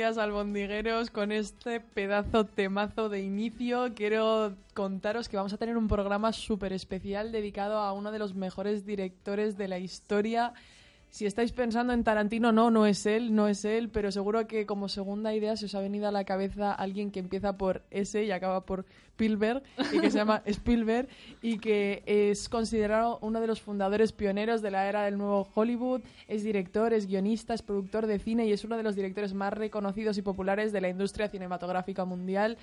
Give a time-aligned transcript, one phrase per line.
[0.00, 1.10] Días, albondigueros.
[1.10, 6.72] Con este pedazo temazo de inicio, quiero contaros que vamos a tener un programa súper
[6.72, 10.54] especial dedicado a uno de los mejores directores de la historia.
[11.10, 14.64] Si estáis pensando en Tarantino, no, no es él, no es él, pero seguro que
[14.64, 18.22] como segunda idea se os ha venido a la cabeza alguien que empieza por S
[18.22, 18.86] y acaba por
[19.20, 21.08] Spielberg y que se llama Spielberg
[21.42, 26.02] y que es considerado uno de los fundadores pioneros de la era del nuevo Hollywood.
[26.28, 29.52] Es director, es guionista, es productor de cine y es uno de los directores más
[29.52, 32.56] reconocidos y populares de la industria cinematográfica mundial.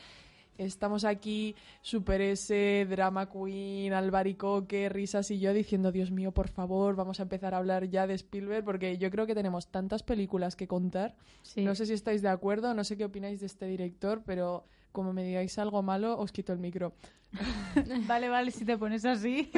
[0.58, 6.96] Estamos aquí, Super S, Drama Queen, Albaricoque, Risas y yo diciendo, Dios mío, por favor,
[6.96, 10.56] vamos a empezar a hablar ya de Spielberg porque yo creo que tenemos tantas películas
[10.56, 11.16] que contar.
[11.44, 11.64] Sí.
[11.64, 15.14] No sé si estáis de acuerdo, no sé qué opináis de este director, pero como
[15.14, 16.94] me digáis algo malo, os quito el micro.
[18.08, 19.52] Vale, vale, si te pones así.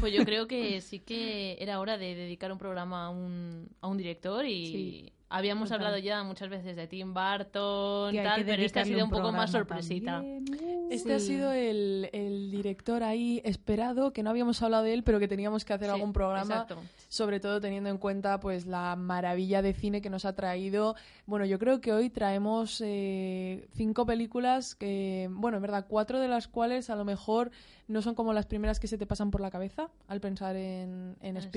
[0.00, 3.88] Pues yo creo que sí que era hora de dedicar un programa a un, a
[3.88, 5.86] un director y Sí, habíamos total.
[5.86, 9.32] hablado ya muchas veces de Tim Burton, tal, que pero este ha sido un poco
[9.32, 10.12] más sorpresita.
[10.22, 10.44] también.
[10.90, 15.18] Este ha sido el, el director ahí esperado, que no habíamos hablado de él, pero
[15.18, 16.42] que teníamos que hacer Sí, algún programa.
[16.62, 16.80] exacto.
[17.08, 20.94] sobre todo teniendo en cuenta pues la maravilla de cine que nos ha traído.
[21.26, 26.28] Bueno, yo creo que hoy traemos eh, cinco películas que, bueno, en verdad, cuatro de
[26.28, 27.50] las cuales a lo mejor
[27.88, 31.16] no son como las primeras que se te pasan por la cabeza al pensar en,
[31.20, 31.48] en Ah, sí.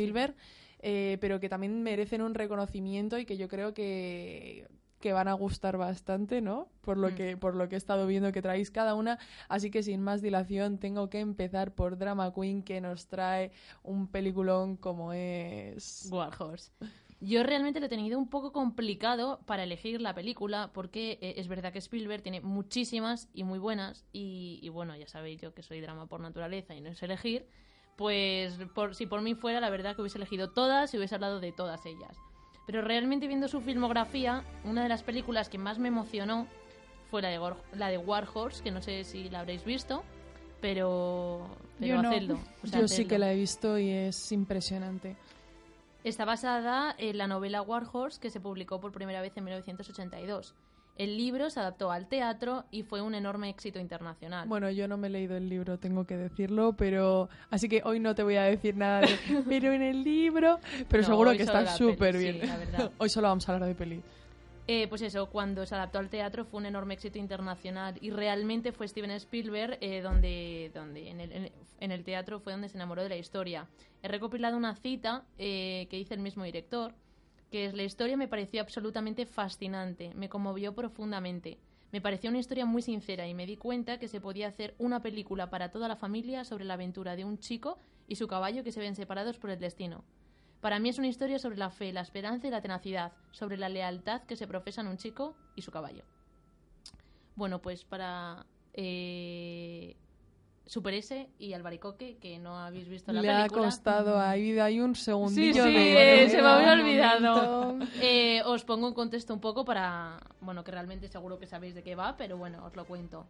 [0.80, 4.68] Eh, pero que también merecen un reconocimiento y que yo creo que
[5.00, 6.68] que van a gustar bastante, ¿no?
[6.82, 7.16] Por lo Mm.
[7.16, 9.18] que por lo que he estado viendo que traéis cada una,
[9.48, 13.52] así que sin más dilación tengo que empezar por Drama Queen que nos trae
[13.84, 16.72] un peliculón como es War Horse.
[17.22, 21.48] Yo realmente lo he tenido un poco complicado para elegir la película porque eh, es
[21.50, 25.62] verdad que Spielberg tiene muchísimas y muy buenas y, y bueno, ya sabéis yo que
[25.64, 27.46] soy drama por naturaleza y no es elegir,
[28.00, 31.42] pues por, si por mí fuera la verdad que hubiese elegido todas y hubiese hablado
[31.42, 32.18] de todas ellas.
[32.66, 36.48] Pero realmente viendo su filmografía, una de las películas que más me emocionó
[37.12, 40.06] fue la de, War, la de War Horse, que no sé si la habréis visto,
[40.62, 41.46] pero,
[41.78, 42.10] pero Yo no.
[42.10, 42.40] hacedlo.
[42.64, 45.18] o sea, Yo sí que la he visto y es impresionante.
[46.06, 50.56] Está basada en la novela War Horse que se publicó por primera vez en 1982.
[51.00, 54.50] El libro se adaptó al teatro y fue un enorme éxito internacional.
[54.50, 58.02] Bueno, yo no me he leído el libro, tengo que decirlo, pero así que hoy
[58.02, 59.08] no te voy a decir nada de
[59.48, 62.42] pero en el libro, pero No, seguro que está súper sí, bien.
[62.74, 64.02] la hoy solo vamos a hablar de peli.
[64.68, 68.74] Eh, pues eso, cuando se adaptó al teatro fue un enorme éxito internacional y realmente
[68.74, 73.04] fue Steven Spielberg eh, donde, donde en, el, en el teatro fue donde se enamoró
[73.04, 73.68] de la historia.
[74.04, 76.94] He recopilado una cita eh, que dice el mismo director,
[77.50, 81.58] que la historia me pareció absolutamente fascinante, me conmovió profundamente.
[81.92, 85.02] Me pareció una historia muy sincera y me di cuenta que se podía hacer una
[85.02, 88.72] película para toda la familia sobre la aventura de un chico y su caballo que
[88.72, 90.04] se ven separados por el destino.
[90.62, 93.70] Para mí es una historia sobre la fe, la esperanza y la tenacidad, sobre la
[93.70, 96.04] lealtad que se profesan un chico y su caballo.
[97.36, 99.96] Bueno, pues para eh,
[100.70, 103.64] Super S y Albaricoque, que no habéis visto la Le ha película.
[103.64, 106.26] costado ahí, hay un segundillo sí, de...
[106.26, 107.76] eh, se me había olvidado.
[108.00, 111.82] Eh, os pongo en contexto un poco para, bueno, que realmente seguro que sabéis de
[111.82, 113.26] qué va, pero bueno, os lo cuento.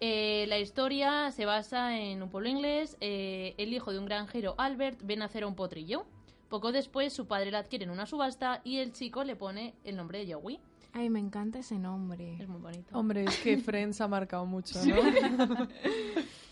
[0.00, 2.96] Eh, la historia se basa en un pueblo inglés.
[3.00, 6.04] eh, el hijo de un granjero, Albert, ve nacer a un potrillo.
[6.48, 9.94] Poco después, su padre la adquiere en una subasta y el chico le pone el
[9.94, 10.58] nombre de Joey.
[10.94, 12.34] Ay, me encanta ese nombre.
[12.40, 12.98] Es muy bonito.
[12.98, 14.96] Hombre, es que Friends ha marcado mucho, ¿no?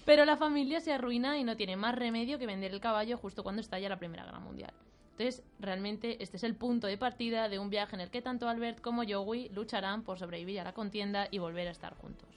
[0.04, 3.42] Pero la familia se arruina y no tiene más remedio que vender el caballo justo
[3.42, 4.72] cuando estalla la Primera Guerra Mundial.
[5.12, 8.48] Entonces, realmente este es el punto de partida de un viaje en el que tanto
[8.48, 12.28] Albert como Joey lucharán por sobrevivir a la contienda y volver a estar juntos.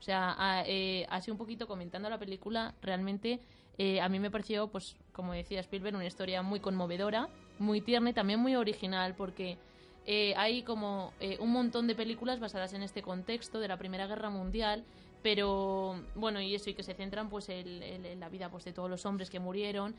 [0.00, 3.40] O sea, a- eh, así un poquito comentando la película, realmente
[3.78, 7.28] eh, a mí me pareció, pues como decía Spielberg, una historia muy conmovedora,
[7.58, 9.58] muy tierna y también muy original porque
[10.06, 14.30] eh, hay como un montón de películas basadas en este contexto de la Primera Guerra
[14.30, 14.84] Mundial,
[15.22, 18.64] pero bueno, y eso, y que se centran pues en, en- en la vida pues
[18.64, 19.94] de todos los hombres que murieron,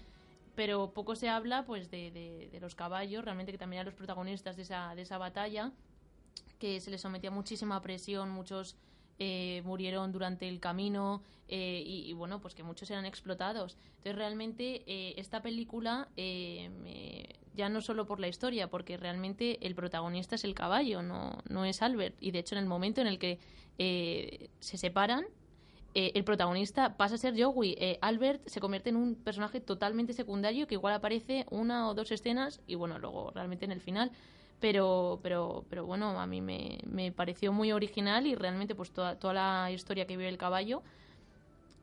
[0.55, 3.95] pero poco se habla pues de, de- de los caballos, realmente que también eran los
[3.95, 5.71] protagonistas de esa, de esa batalla,
[6.59, 8.75] que se les sometía muchísima presión, muchos
[9.19, 13.77] eh, murieron durante el camino eh, y, y, bueno, pues que muchos eran explotados.
[13.97, 19.65] Entonces realmente eh, esta película eh, me- ya no solo por la historia, porque realmente
[19.65, 22.15] el protagonista es el caballo, no, no es Albert.
[22.19, 23.39] Y de hecho en el momento en el que
[23.77, 25.25] eh, se separan,
[25.95, 27.75] eh, el protagonista pasa a ser Joey.
[27.79, 32.11] Eh, Albert se convierte en un personaje totalmente secundario que igual aparece una o dos
[32.11, 34.11] escenas y bueno, luego realmente en el final.
[34.59, 39.19] Pero, pero, pero bueno, a mí me, me pareció muy original y realmente pues toda,
[39.19, 40.81] toda la historia que vive el caballo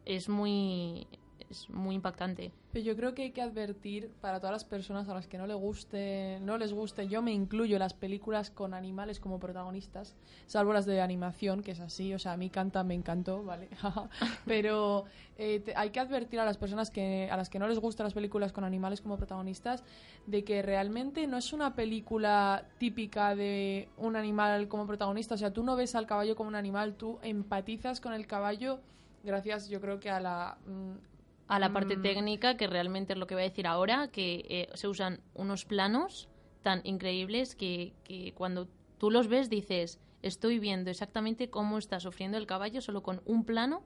[0.07, 1.07] es muy,
[1.51, 2.53] es muy impactante.
[2.73, 5.55] Yo creo que hay que advertir para todas las personas a las que no le
[5.55, 10.15] guste, no les guste, yo me incluyo las películas con animales como protagonistas,
[10.47, 13.69] salvo las de animación, que es así, o sea, a mí canta, me encantó, ¿vale?
[14.47, 15.05] Pero
[15.37, 18.15] eh, hay que advertir a las personas que a las que no les gustan las
[18.15, 19.83] películas con animales como protagonistas
[20.27, 25.53] de que realmente no es una película típica de un animal como protagonista, o sea,
[25.53, 28.79] tú no ves al caballo como un animal, tú empatizas con el caballo
[29.23, 31.10] gracias, yo creo que a la mm,
[31.51, 32.03] a la parte Mm.
[32.03, 35.65] técnica, que realmente es lo que voy a decir ahora, que eh, se usan unos
[35.65, 36.29] planos
[36.63, 38.69] tan increíbles que, que cuando
[38.99, 43.45] tú los ves dices, estoy viendo exactamente cómo está sufriendo el caballo solo con un
[43.45, 43.83] plano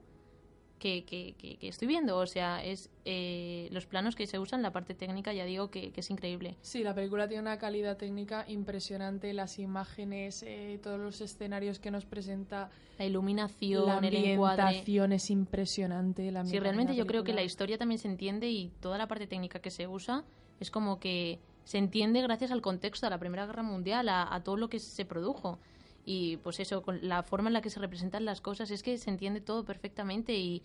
[0.79, 2.17] que, que, que- que estoy viendo.
[2.17, 5.91] O sea, es eh, los planos que se usan, la parte técnica, ya digo que,
[5.95, 6.57] es increíble.
[6.61, 11.91] Sí, la película tiene una calidad técnica impresionante, las imágenes, eh, todos los escenarios que
[11.91, 16.31] nos presenta, La iluminación, la el ambientación es impresionante.
[16.31, 19.27] La Sí, realmente yo creo que la historia también se entiende y toda la parte
[19.27, 20.23] técnica que se usa
[20.59, 24.43] es como que se entiende gracias al contexto, a la Primera Guerra Mundial, a, a
[24.43, 25.59] todo lo que se produjo.
[26.05, 28.97] Y pues eso, con la forma en la que se representan las cosas, es que
[28.99, 30.61] se entiende todo perfectamente y,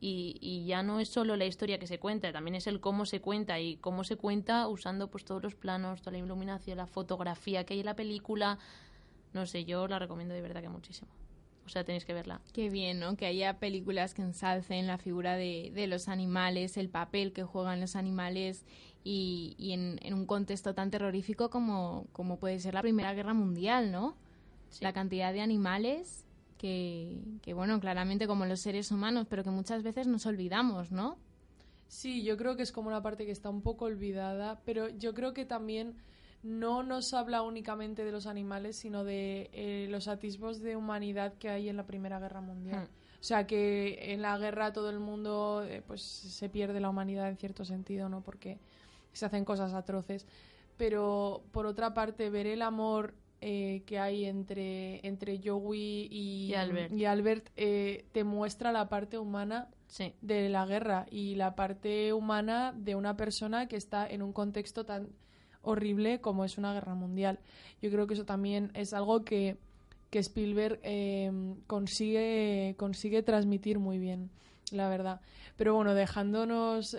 [0.00, 3.20] y, ya no es solo la historia que se cuenta, también es el cómo se
[3.20, 7.64] cuenta y cómo se cuenta usando pues todos los planos, toda la iluminación, la fotografía
[7.64, 8.58] que hay en la película.
[9.32, 11.10] No sé, yo la recomiendo de verdad que muchísimo.
[11.64, 12.40] O sea, tenéis que verla.
[12.52, 13.16] Qué bien, ¿no?
[13.16, 17.80] Que haya películas que ensalcen la figura de, de los animales, el papel que juegan
[17.80, 18.64] los animales
[19.02, 23.34] y, y en, en un contexto tan terrorífico como, como puede ser la Primera Guerra
[23.34, 24.16] Mundial, ¿no?
[24.70, 24.84] Sí.
[24.84, 26.24] La cantidad de animales
[26.58, 31.18] que, que, bueno, claramente como los seres humanos, pero que muchas veces nos olvidamos, ¿no?
[31.88, 35.14] Sí, yo creo que es como una parte que está un poco olvidada, pero yo
[35.14, 35.94] creo que también
[36.42, 41.48] no nos habla únicamente de los animales, sino de eh, los atisbos de humanidad que
[41.48, 42.84] hay en la Primera Guerra Mundial.
[42.84, 43.20] Hmm.
[43.20, 47.28] O sea, que en la guerra todo el mundo eh, pues se pierde la humanidad
[47.28, 48.22] en cierto sentido, ¿no?
[48.22, 48.58] Porque
[49.12, 50.26] se hacen cosas atroces.
[50.76, 56.54] Pero por otra parte, ver el amor eh, que hay entre, entre Joey y, Y
[56.54, 56.92] Albert.
[56.92, 60.12] y Albert, eh, te muestra la parte humana Sí.
[60.20, 64.84] de la guerra y la parte humana de una persona que está en un contexto
[64.84, 65.08] tan
[65.62, 67.38] horrible como es una guerra mundial.
[67.82, 69.56] Yo creo que eso también es algo que,
[70.10, 71.30] que Spielberg eh,
[71.66, 74.30] consigue, consigue transmitir muy bien,
[74.72, 75.20] la verdad.
[75.56, 76.96] Pero bueno, dejándonos...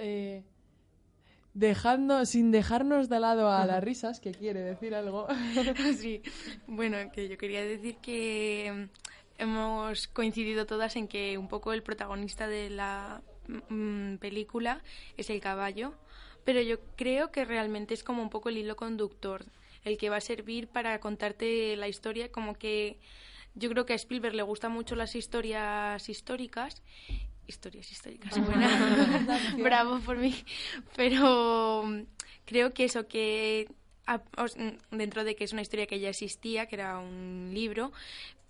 [1.57, 5.25] Dejando, sin dejarnos de lado a las risas, que quiere decir algo.
[5.97, 6.21] Sí,
[6.67, 11.81] bueno, que yo quería decir que mm, hemos coincidido todas en que un poco el
[11.81, 13.23] protagonista de la
[13.69, 14.83] mm, película
[15.17, 15.95] es el caballo,
[16.45, 19.43] pero yo creo que realmente es como un poco el hilo conductor,
[19.83, 22.99] el que va a servir para contarte la historia, como que
[23.55, 26.83] yo creo que a Spielberg le gustan mucho las historias históricas
[27.47, 28.37] historias históricas.
[28.45, 28.67] Buena.
[29.57, 30.35] Bravo por mí.
[30.95, 32.01] Pero mm,
[32.45, 33.69] creo que eso, que
[34.07, 37.91] mm, dentro de que es una historia que ya existía, que era un libro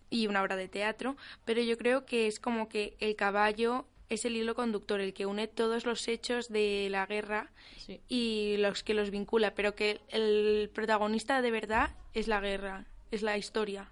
[0.09, 4.23] y una obra de teatro, pero yo creo que es como que el caballo es
[4.23, 7.99] el hilo conductor, el que une todos los hechos de la guerra Sí.
[8.07, 13.21] y los que los vincula, pero que el protagonista de verdad es la guerra, es
[13.21, 13.91] la historia.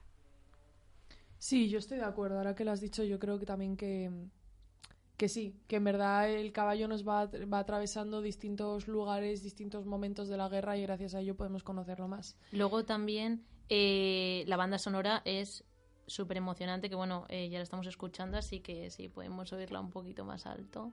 [1.37, 2.37] Sí, yo estoy de acuerdo.
[2.37, 4.09] Ahora que lo has dicho, yo creo que también que,
[5.17, 10.27] que sí, que en verdad el caballo nos va, va atravesando distintos lugares, distintos momentos
[10.27, 12.37] de la guerra y gracias a ello podemos conocerlo más.
[12.51, 15.63] Luego también eh, la banda sonora es
[16.07, 19.89] súper emocionante, que bueno, eh, ya la estamos escuchando, así que sí, podemos oírla un
[19.89, 20.91] poquito más alto.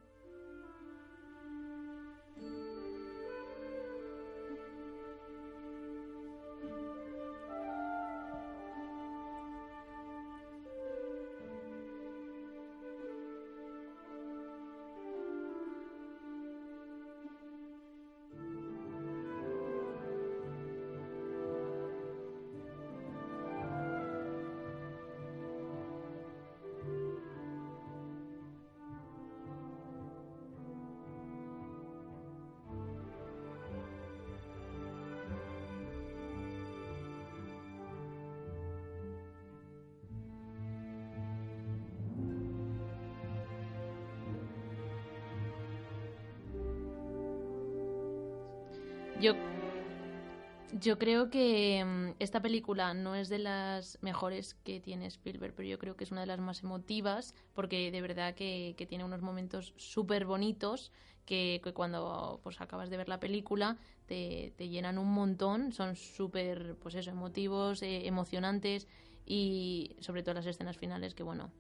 [50.82, 55.68] Yo creo que mm, esta película no es de las mejores que tiene Spielberg, pero
[55.68, 59.22] yo creo que es una de las más emotivas, porque de verdad que, tiene unos
[59.22, 60.90] momentos súper bonitos
[61.24, 65.94] que, que cuando pues acabas de ver la película te, te llenan un montón, son
[65.94, 68.88] súper pues eso, emotivos, eh, emocionantes
[69.24, 71.50] y sobre todo las escenas finales que bueno.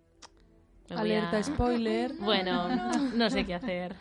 [0.94, 2.12] Me Alerta a- spoiler.
[2.20, 2.68] Bueno,
[3.14, 3.94] no sé qué hacer.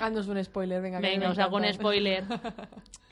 [0.00, 1.00] Haznos un spoiler, venga.
[1.00, 2.24] que Venga, os hago un spoiler.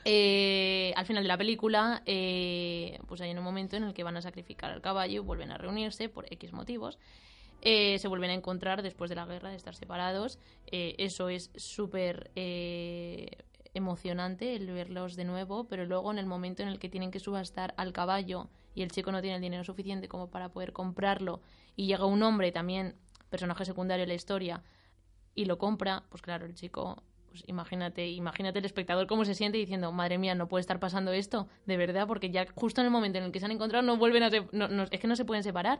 [0.03, 4.17] Eh, al final de la película, eh, pues hay un momento en el que van
[4.17, 6.97] a sacrificar al caballo, vuelven a reunirse por X motivos.
[7.61, 10.39] Eh, se vuelven a encontrar después de la guerra, de estar separados.
[10.71, 13.27] Eh, eso es súper eh,
[13.75, 17.19] emocionante el verlos de nuevo, pero luego en el momento en el que tienen que
[17.19, 21.41] subastar al caballo y el chico no tiene el dinero suficiente como para poder comprarlo
[21.75, 22.95] y llega un hombre también,
[23.29, 24.63] personaje secundario de la historia,
[25.35, 29.57] y lo compra, pues claro, el chico, pues imagínate, imagínate el espectador cómo se siente
[29.57, 32.91] diciendo, madre mía, no puede estar pasando esto, de verdad, porque ya justo en el
[32.91, 35.23] momento en el que se han encontrado no vuelven a no- es que no se
[35.25, 35.79] pueden separar.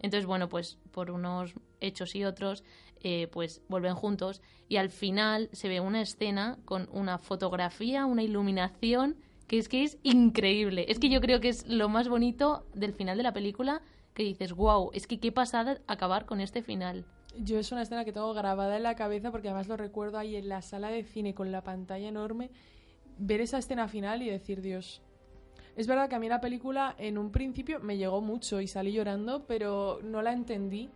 [0.00, 2.62] Entonces, bueno, pues por unos hechos y otros,
[3.00, 8.22] eh, pues vuelven juntos y al final se ve una escena con una fotografía, una
[8.22, 9.16] iluminación
[9.48, 10.84] que es que es increíble.
[10.88, 13.82] Es que yo creo que es lo más bonito del final de la película
[14.14, 17.06] que dices, wow, es que qué pasada acabar con este final.
[17.36, 20.36] Yo es una escena que tengo grabada en la cabeza porque además lo recuerdo ahí
[20.36, 22.50] en la sala de cine con la pantalla enorme,
[23.16, 25.02] ver esa escena final y decir, Dios.
[25.76, 28.92] Es verdad que a mí la película en un principio me llegó mucho y salí
[28.92, 30.90] llorando, pero no la entendí.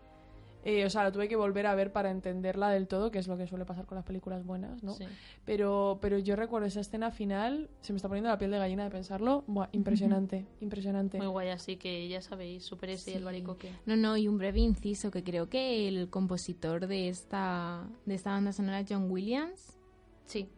[0.64, 3.26] Eh, o sea, la tuve que volver a ver para entenderla del todo, que es
[3.26, 4.94] lo que suele pasar con las películas buenas, ¿no?
[4.94, 5.04] Sí.
[5.44, 8.84] Pero, pero yo recuerdo esa escena final, se me está poniendo la piel de gallina
[8.84, 9.42] de pensarlo.
[9.48, 11.18] Buah, impresionante, impresionante.
[11.18, 13.24] Muy guay, así que ya sabéis, Super S y el Sí.
[13.24, 13.70] baricoque.
[13.86, 18.30] No, no, y un breve inciso que creo que el compositor de esta, de esta
[18.30, 19.76] banda sonora, John Williams.
[20.26, 20.48] Sí,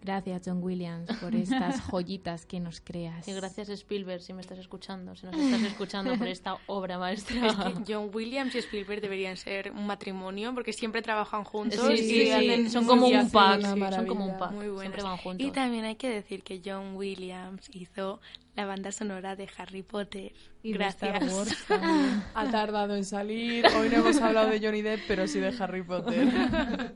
[0.00, 3.26] Gracias, John Williams, por estas joyitas que nos creas.
[3.26, 7.48] y gracias Spielberg si me estás escuchando, si nos estás escuchando por esta obra maestra.
[7.48, 11.92] Es que John Williams y Spielberg deberían ser un matrimonio porque siempre trabajan juntos Sí,
[11.94, 14.80] y sí, hacen son como un pack, son como un pack, Muy buenas.
[14.82, 15.46] siempre van juntos.
[15.46, 18.20] Y también hay que decir que John Williams hizo
[18.54, 20.32] la banda sonora de Harry Potter.
[20.62, 21.14] Y de Gracias.
[21.22, 22.22] Star Wars también.
[22.34, 23.64] Ha tardado en salir.
[23.78, 26.94] Hoy no hemos hablado de Johnny Depp, pero sí de Harry Potter.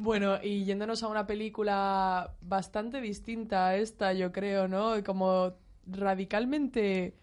[0.00, 5.02] Bueno, y yéndonos a una película bastante distinta a esta, yo creo, ¿no?
[5.04, 5.54] Como
[5.86, 7.14] radicalmente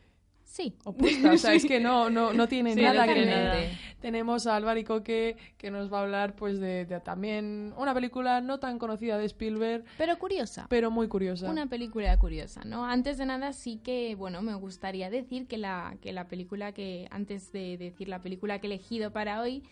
[0.44, 0.76] Sí.
[0.84, 1.32] opuesta.
[1.32, 3.70] O sea, es que no, no, no tiene Sí, nada que ver.
[4.00, 8.42] Tenemos a Álvaro Coque que nos va a hablar pues de, de también una película
[8.42, 10.68] no tan conocida de Spielberg, Pero curiosa.
[10.70, 11.50] pero muy curiosa.
[11.50, 12.86] Una película curiosa, ¿no?
[12.86, 17.08] Antes de nada sí que, bueno, me gustaría decir que la, que la película que,
[17.10, 19.64] antes de decir la película que he elegido para hoy,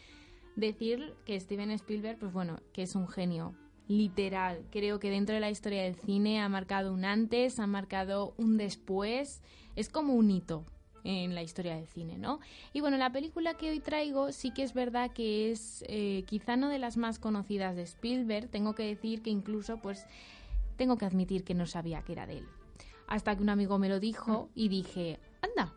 [0.56, 3.56] decir que Steven Spielberg, pues bueno, que es un genio,
[3.88, 4.66] literal.
[4.72, 8.58] Creo que dentro de la historia del cine ha marcado un antes, ha marcado un
[8.58, 9.42] después,
[9.76, 10.66] es como un hito
[11.04, 12.40] en la historia del cine, ¿no?
[12.72, 16.56] Y bueno, la película que hoy traigo sí que es verdad que es eh, quizá
[16.56, 20.06] no de las más conocidas de Spielberg, tengo que decir que incluso pues
[20.78, 22.48] tengo que admitir que no sabía que era de él.
[23.08, 25.74] Hasta que un amigo me lo dijo y dije, anda,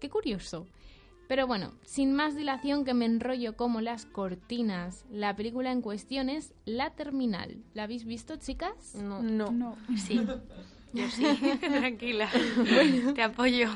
[0.00, 0.66] qué curioso.
[1.28, 6.30] Pero bueno, sin más dilación que me enrollo como las cortinas, la película en cuestión
[6.30, 7.62] es La Terminal.
[7.74, 8.94] ¿La habéis visto, chicas?
[8.94, 9.22] No.
[9.22, 9.52] No.
[9.52, 9.76] No.
[9.98, 10.18] Sí,
[10.94, 11.24] yo sí.
[11.60, 12.30] Tranquila.
[13.14, 13.68] Te apoyo.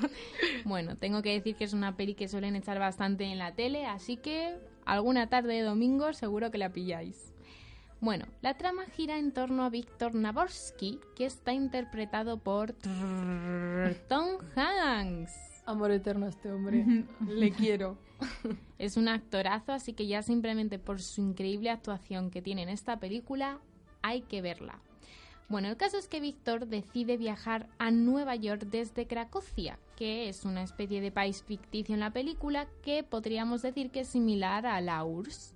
[0.65, 3.85] Bueno, tengo que decir que es una peli que suelen echar bastante en la tele,
[3.85, 4.57] así que
[4.87, 7.35] alguna tarde de domingo seguro que la pilláis.
[8.01, 15.52] Bueno, la trama gira en torno a Víctor Naborsky, que está interpretado por Tom Hanks.
[15.65, 17.07] Amor eterno a este hombre.
[17.27, 17.97] Le quiero.
[18.79, 22.99] Es un actorazo, así que ya simplemente por su increíble actuación que tiene en esta
[22.99, 23.59] película,
[24.03, 24.81] hay que verla.
[25.49, 30.45] Bueno, el caso es que Víctor decide viajar a Nueva York desde Cracovia, que es
[30.45, 34.81] una especie de país ficticio en la película que podríamos decir que es similar a
[34.81, 35.55] la URSS,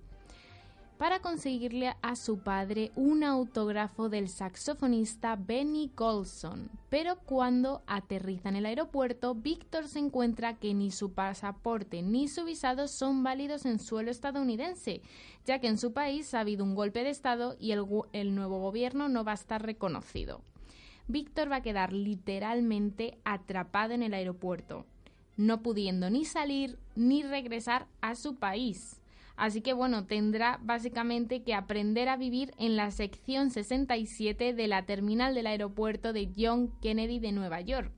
[0.97, 6.69] para conseguirle a su padre un autógrafo del saxofonista Benny Golson.
[6.89, 12.45] Pero cuando aterriza en el aeropuerto, Víctor se encuentra que ni su pasaporte ni su
[12.45, 15.01] visado son válidos en suelo estadounidense,
[15.45, 18.59] ya que en su país ha habido un golpe de Estado y el, el nuevo
[18.59, 20.41] gobierno no va a estar reconocido.
[21.07, 24.85] Víctor va a quedar literalmente atrapado en el aeropuerto,
[25.37, 28.96] no pudiendo ni salir ni regresar a su país.
[29.37, 34.85] Así que bueno, tendrá básicamente que aprender a vivir en la sección 67 de la
[34.85, 37.91] terminal del aeropuerto de John Kennedy de Nueva York.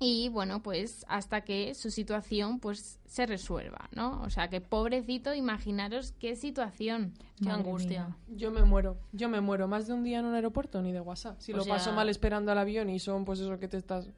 [0.00, 4.20] y bueno, pues hasta que su situación pues se resuelva, ¿no?
[4.22, 7.14] O sea, que pobrecito, imaginaros qué situación.
[7.36, 8.04] Qué Madre angustia.
[8.08, 8.16] mía.
[8.36, 9.66] Yo me muero, yo me muero.
[9.68, 11.40] Más de un día en un aeropuerto ni de WhatsApp.
[11.40, 13.76] Si O lo sea- paso mal esperando al avión y son pues eso que te
[13.78, 14.10] estás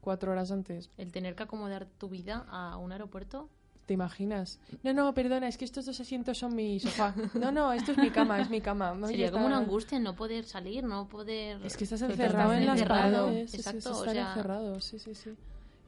[0.00, 0.90] cuatro horas antes.
[0.96, 3.48] El tener que acomodar tu vida a un aeropuerto.
[3.88, 4.60] ¿Te imaginas?
[4.82, 7.14] No, no, perdona, es que estos dos asientos son mi sofá.
[7.32, 8.92] No, no, esto es mi cama, es mi cama.
[8.94, 9.56] No, Sería como está.
[9.56, 11.58] una angustia no poder salir, no poder...
[11.64, 13.54] Es que estás encerrado en las paredes.
[13.54, 15.30] exacto, es o sea- encerrado, sí, sí, sí.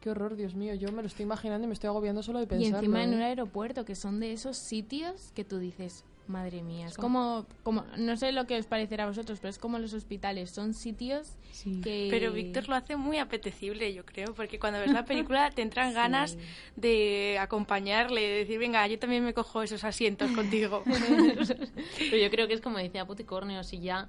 [0.00, 0.73] Qué horror, Dios mío.
[0.76, 2.78] Yo me lo estoy imaginando y me estoy agobiando solo de Y pensarlo.
[2.78, 3.16] encima en ¿eh?
[3.16, 7.84] un aeropuerto, que son de esos sitios que tú dices, madre mía, es como, como,
[7.99, 11.37] no sé lo que os parecerá a vosotros, pero es como los hospitales, son sitios
[11.52, 11.80] Sí.
[11.82, 12.08] que...
[12.10, 15.92] Pero Víctor lo hace muy apetecible, yo creo, porque cuando ves la película te entran
[15.94, 16.38] ganas
[16.76, 20.82] de acompañarle, de decir, venga, yo también me cojo esos asientos contigo.
[21.99, 24.08] Pero yo creo que es como decía Puticornio, si ya,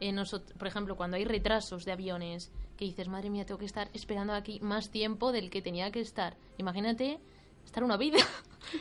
[0.00, 0.14] eh,
[0.58, 4.32] por ejemplo, cuando hay retrasos de aviones, que dices, madre mía, tengo que estar esperando
[4.32, 6.36] aquí más tiempo del que tenía que estar.
[6.58, 7.18] Imagínate
[7.64, 8.18] estar una vida.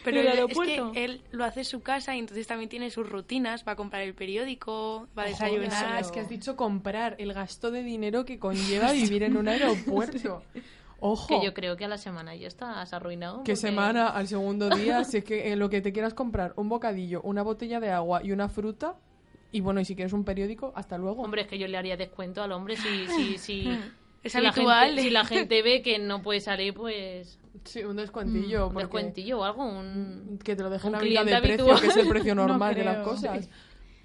[0.04, 0.92] Pero el es aeropuerto.
[0.92, 3.76] que él lo hace en su casa y entonces también tiene sus rutinas, va a
[3.76, 6.02] comprar el periódico, va a Joder, desayunar.
[6.02, 10.44] es que has dicho comprar el gasto de dinero que conlleva vivir en un aeropuerto.
[11.04, 11.28] Ojo.
[11.40, 13.38] Que yo creo que a la semana ya estás arruinado.
[13.44, 15.04] ¿Qué porque- semana al segundo día?
[15.06, 18.22] si es que en lo que te quieras comprar un bocadillo, una botella de agua
[18.24, 18.96] y una fruta.
[19.52, 21.24] Y bueno, y si quieres un periódico, hasta luego.
[21.24, 23.80] Hombre, es que yo le haría descuento al hombre si, si, si,
[24.24, 24.88] Es si la habitual.
[24.88, 28.68] gente, si la gente ve que no puede salir, pues Sí, un descuentillo.
[28.68, 29.64] un porque descuentillo o algo.
[29.66, 30.40] Un...
[30.44, 31.82] Que te lo dejen un a mitad de cliente precio, habitual.
[31.82, 33.50] que es el precio No normal de las cosas.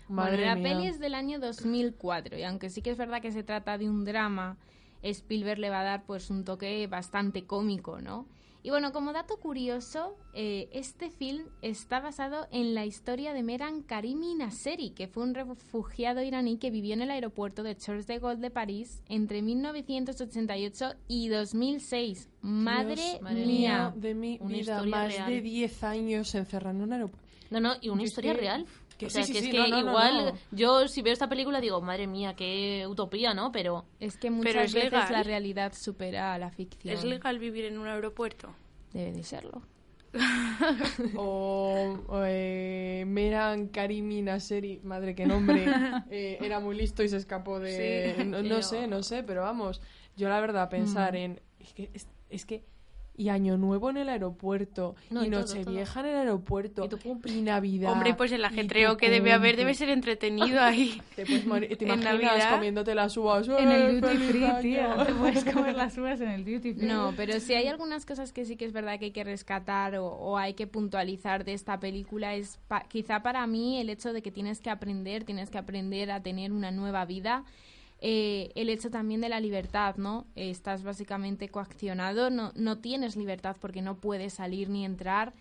[0.08, 0.62] Bueno, Madre la mía.
[0.62, 3.90] peli es del año 2004 y aunque sí que es verdad que se trata de
[3.90, 4.56] un drama,
[5.02, 8.24] Spielberg le va a dar pues un toque bastante cómico, ¿no?
[8.66, 13.82] Y bueno, como dato curioso, eh, este film está basado en la historia de Meran
[13.82, 18.18] Karimi Nasseri, que fue un refugiado iraní que vivió en el aeropuerto de Charles de
[18.18, 22.28] Gaulle de París entre 1988 y 2006.
[22.40, 23.90] Madre, Dios madre mía.
[23.94, 25.30] mío de mi Una vida, más real.
[25.30, 27.24] de 10 años encerrado en un aeropuerto.
[27.50, 28.66] No, no, y una historia que- real.
[28.98, 30.56] Que o sea, sí, sí, que es sí, que no, no, no, igual no.
[30.56, 33.52] yo si veo esta película digo, madre mía, qué utopía, ¿no?
[33.52, 35.12] Pero Es que muchas es veces legal.
[35.12, 36.94] la realidad supera a la ficción.
[36.94, 38.54] ¿Es legal vivir en un aeropuerto?
[38.92, 39.62] Debe de serlo.
[41.16, 45.66] O, o, eh, Meran Karimi Nasseri, madre qué nombre,
[46.10, 48.14] eh, era muy listo y se escapó de...
[48.16, 49.80] Sí, no, pero- sé, no sé, pero vamos,
[50.16, 51.40] yo la verdad pensar en...
[51.60, 52.64] Es que, es, es que...
[53.18, 57.40] Y Año Nuevo en el aeropuerto, No, y Nochevieja en el aeropuerto, Y tu y
[57.40, 57.92] Navidad.
[57.92, 61.00] Hombre, pues el ajetreo que debe haber debe ser entretenido ahí.
[61.16, 62.50] Te, puedes morir- te En imaginas Navidad.
[62.54, 63.48] comiéndote las uvas.
[63.48, 64.60] En ¡Eh, el duty free, año!
[64.60, 65.04] tío.
[65.06, 66.86] Te puedes comer las uvas en el duty free.
[66.86, 69.96] No, pero sí hay algunas cosas que sí que es verdad que hay que rescatar
[69.96, 72.34] o, o hay que puntualizar de esta película.
[72.34, 76.10] Es pa- quizá para mí el hecho de que tienes que aprender, tienes que aprender
[76.10, 77.44] a tener una nueva vida.
[78.08, 80.26] Eh, el hecho también de la libertad, ¿no?
[80.36, 85.32] Estás básicamente coaccionado, no, no tienes libertad porque no puedes salir ni entrar.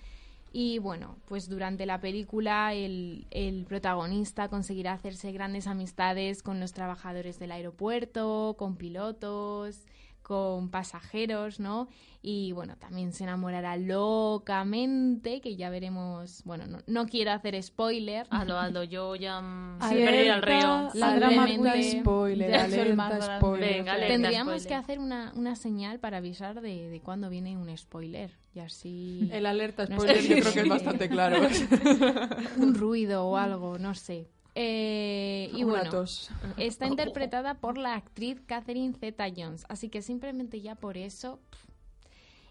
[0.51, 6.73] Y bueno, pues durante la película el, el protagonista conseguirá hacerse grandes amistades con los
[6.73, 9.86] trabajadores del aeropuerto, con pilotos,
[10.25, 11.88] con pasajeros, ¿no?
[12.23, 18.25] Y bueno, también se enamorará locamente, que ya veremos, bueno, no, no quiero hacer spoiler.
[18.31, 20.89] Hazlo, hazlo, yo ya mm, Alerta, me perdí el río.
[20.95, 22.01] La queen.
[22.01, 23.73] spoiler, Ya alerta spoiler.
[23.75, 24.13] Venga, alerta.
[24.13, 24.67] Tendríamos spoiler.
[24.67, 28.31] que hacer una, una señal para avisar de, de cuándo viene un spoiler.
[28.55, 29.29] Y así...
[29.31, 30.27] El alerta No spoiler sé.
[30.27, 31.38] yo creo que es bastante claro.
[32.57, 34.31] un ruido o algo, no sé.
[34.55, 36.29] Eh, y bueno, tos.
[36.57, 41.39] está interpretada por la actriz Catherine Zeta-Jones, así que simplemente ya por eso.
[41.49, 41.65] pff.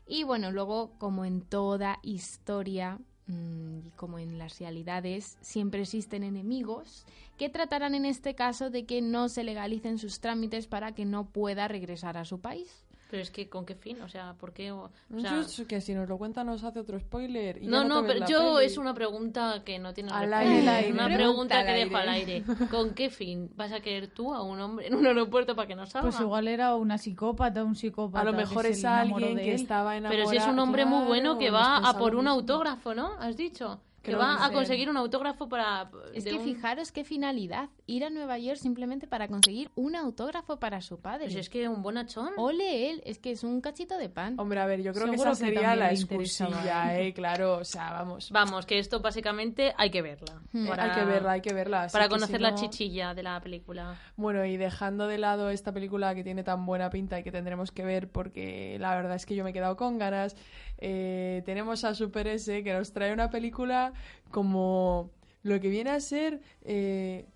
[0.06, 6.24] Y bueno, luego, como en toda historia mm, y como en las realidades, siempre existen
[6.24, 7.06] enemigos
[7.38, 11.24] que tratarán en este caso de que no se legalicen sus trámites para que no
[11.30, 12.83] pueda regresar a su país.
[13.14, 14.02] Pero es que, ¿con qué fin?
[14.02, 14.72] O sea, ¿por qué?
[14.72, 17.62] O, o Yo sea, es que si nos lo cuenta nos hace otro spoiler.
[17.62, 18.66] y no, no, ves pero yo peli.
[18.66, 20.74] es una pregunta que no tiene Al respuesta.
[20.78, 22.42] aire, Una pregunta que dejo al aire.
[22.48, 22.66] aire.
[22.72, 25.76] ¿Con qué fin vas a querer tú a un hombre en un aeropuerto para que
[25.76, 26.08] no salga?
[26.10, 28.22] Pues igual era una psicópata, un psicópata.
[28.22, 30.24] A lo mejor es alguien que estaba enamorado.
[30.24, 33.12] Pero si es un hombre muy bueno que va a por un un autógrafo, ¿no?
[33.20, 33.80] Has dicho.
[34.04, 35.90] Que Creo va que a conseguir un autógrafo para...
[36.12, 40.58] Es que un- fijaros qué finalidad, ir a Nueva York simplemente para conseguir un autógrafo
[40.60, 41.24] para su padre.
[41.24, 42.28] Pues es que un bonachón.
[42.36, 44.38] Ole él, es que es un cachito de pan.
[44.38, 47.06] Hombre, a ver, yo creo que esa que sería la le interesaba excusilla, a él.
[47.06, 48.30] eh, claro, o sea, vamos.
[48.30, 50.42] Vamos, que esto básicamente hay que verla.
[50.52, 50.66] Hmm.
[50.68, 51.86] para- Hay que verla, hay que verla.
[51.90, 53.96] Para conocer si la chichilla de la película.
[54.16, 57.72] Bueno, y dejando de lado esta película que tiene tan buena pinta y que tendremos
[57.72, 60.36] que ver porque la verdad es que yo me he quedado con ganas,
[60.78, 63.92] eh, tenemos a Super S que nos trae una película
[64.30, 65.10] como
[65.42, 67.26] lo que viene a ser eh,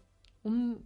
[0.43, 0.83] un,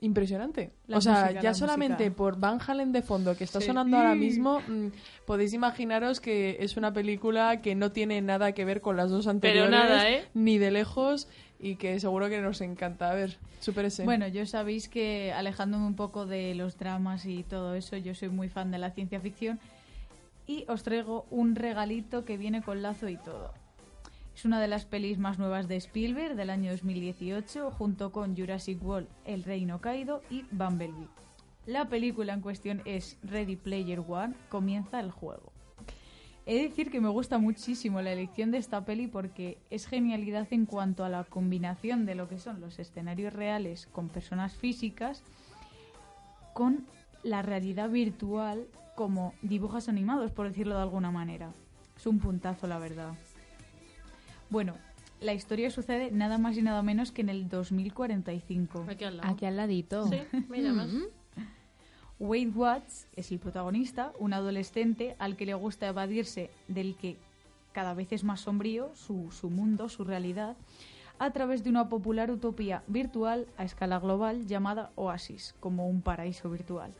[0.00, 0.72] impresionante.
[0.86, 2.16] La o sea, música, ya la solamente música.
[2.16, 3.66] por Van Halen de fondo que está Sí.
[3.66, 4.88] sonando ahora mismo, mm,
[5.26, 9.26] podéis imaginaros que es una película que no tiene nada que ver con las dos
[9.26, 10.24] anteriores, nada, ¿eh?
[10.34, 13.10] ni de lejos, y que seguro que nos encanta.
[13.10, 14.04] A ver, super ese.
[14.04, 18.28] Bueno, yo sabéis que alejándome un poco de los dramas y todo eso, yo soy
[18.28, 19.58] muy fan de la ciencia ficción
[20.46, 23.52] y os traigo un regalito que viene con lazo y todo.
[24.34, 28.82] Es una de las pelis más nuevas de Spielberg del año 2018, junto con Jurassic
[28.84, 31.08] World, El Reino Caído y Bumblebee.
[31.64, 35.52] La película en cuestión es Ready Player One, comienza el juego.
[36.44, 40.46] He de decir que me gusta muchísimo la elección de esta peli porque es genialidad
[40.52, 45.24] en cuanto a la combinación de lo que son los escenarios reales con personas físicas
[46.54, 46.86] con
[47.24, 51.52] la realidad virtual como dibujos animados, por decirlo de alguna manera.
[51.96, 53.14] Es un puntazo, la verdad.
[54.50, 54.74] Bueno,
[55.20, 58.86] la historia sucede nada más y nada menos que en el 2045.
[58.88, 59.28] Aquí al lado.
[59.30, 60.08] Aquí al ladito.
[60.08, 60.90] Sí, mira más.
[62.18, 67.18] Wade Watts es el protagonista, un adolescente al que le gusta evadirse del que
[67.72, 70.56] cada vez es más sombrío su, su mundo, su realidad,
[71.18, 76.48] a través de una popular utopía virtual a escala global llamada Oasis, como un paraíso
[76.48, 76.94] virtual.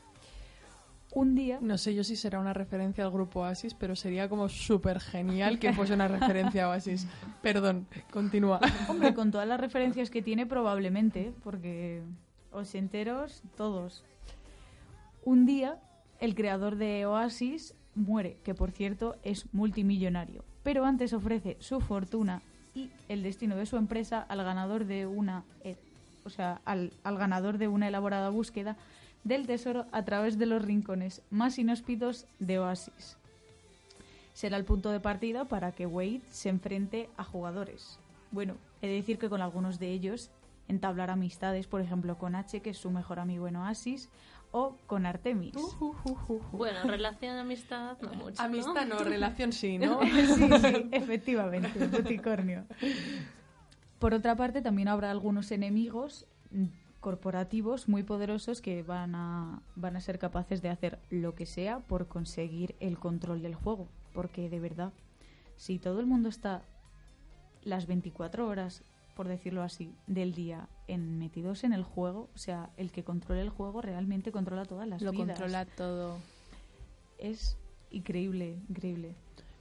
[1.12, 4.48] Un día, No sé yo si será una referencia al grupo Oasis, pero sería como
[4.48, 7.06] súper genial que fuese una referencia a Oasis.
[7.42, 8.60] Perdón, continúa.
[8.88, 12.02] hombre, con todas las referencias que tiene probablemente, porque
[12.52, 14.04] os enteros todos.
[15.24, 15.78] Un día,
[16.20, 22.42] el creador de Oasis muere, que por cierto es multimillonario, pero antes ofrece su fortuna
[22.74, 25.76] y el destino de su empresa al ganador de una, eh,
[26.24, 28.76] o sea, al, al ganador de una elaborada búsqueda
[29.26, 33.18] del tesoro a través de los rincones más inhóspitos de Oasis.
[34.34, 37.98] Será el punto de partida para que Wade se enfrente a jugadores.
[38.30, 40.30] Bueno, he de decir que con algunos de ellos
[40.68, 44.10] entablar amistades, por ejemplo con H, que es su mejor amigo en Oasis,
[44.52, 45.56] o con Artemis.
[46.52, 48.40] Bueno, relación, amistad, no mucho.
[48.40, 50.00] Amistad no, relación sí, ¿no?
[50.02, 52.64] sí, sí, efectivamente, Puticornio.
[53.98, 56.26] Por otra parte, también habrá algunos enemigos
[57.06, 61.78] corporativos muy poderosos que van a, van a ser capaces de hacer lo que sea
[61.78, 63.86] por conseguir el control del juego.
[64.12, 64.92] Porque de verdad,
[65.54, 66.62] si todo el mundo está
[67.62, 68.82] las 24 horas,
[69.14, 73.40] por decirlo así, del día en, metidos en el juego, o sea, el que controle
[73.40, 75.26] el juego realmente controla todas las Lo vidas.
[75.28, 76.18] controla todo.
[77.18, 77.56] Es
[77.92, 79.14] increíble, increíble.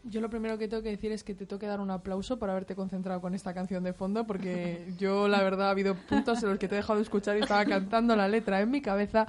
[0.08, 2.38] Yo lo primero que tengo que decir es que te tengo que dar un aplauso
[2.38, 6.42] por haberte concentrado con esta canción de fondo, porque yo, la verdad, ha habido puntos
[6.44, 8.82] en los que te he dejado de escuchar y estaba cantando la letra en mi
[8.82, 9.28] cabeza.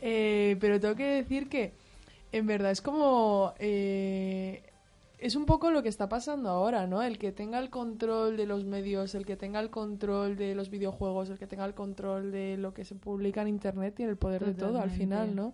[0.00, 1.72] Eh, pero tengo que decir que,
[2.32, 3.54] en verdad, es como...
[3.58, 4.62] eh,
[5.20, 7.02] es un poco lo que está pasando ahora, ¿no?
[7.02, 10.70] El que tenga el control de los medios, el que tenga el control de los
[10.70, 14.16] videojuegos, el que tenga el control de lo que se publica en Internet tiene el
[14.16, 15.52] poder de todo al final, ¿no?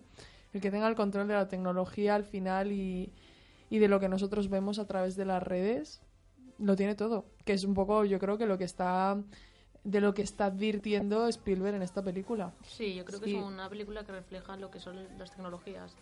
[0.53, 3.11] El que tenga el control de la tecnología al final y,
[3.69, 6.01] y de lo que nosotros vemos a través de las redes,
[6.59, 7.25] lo tiene todo.
[7.45, 9.17] Que es un poco, yo creo que lo que está
[9.83, 12.51] de lo que está advirtiendo Spielberg en esta película.
[12.63, 13.37] Sí, yo creo que Sí.
[13.37, 15.95] es una película que refleja lo que son las tecnologías.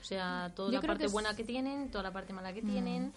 [0.00, 2.52] O sea, toda Yo la parte que es- buena que tienen, toda la parte mala
[2.52, 3.12] que tienen.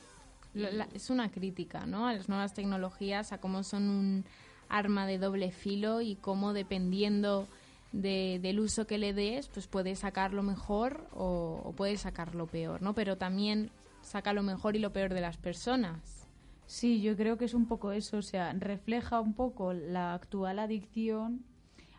[0.56, 2.08] Lo- la- es una crítica, ¿no?
[2.08, 4.26] A las nuevas tecnologías, a cómo son un
[4.70, 7.48] arma de doble filo y cómo dependiendo
[7.92, 12.34] de- del uso que le des, pues puedes sacar lo mejor o, o puedes sacar
[12.34, 12.94] lo peor, ¿no?
[12.96, 13.70] Pero también
[14.08, 16.28] saca lo mejor y lo peor de las personas.
[16.66, 20.60] Sí, yo creo que es un poco eso, o sea, refleja un poco la actual
[20.60, 21.46] adicción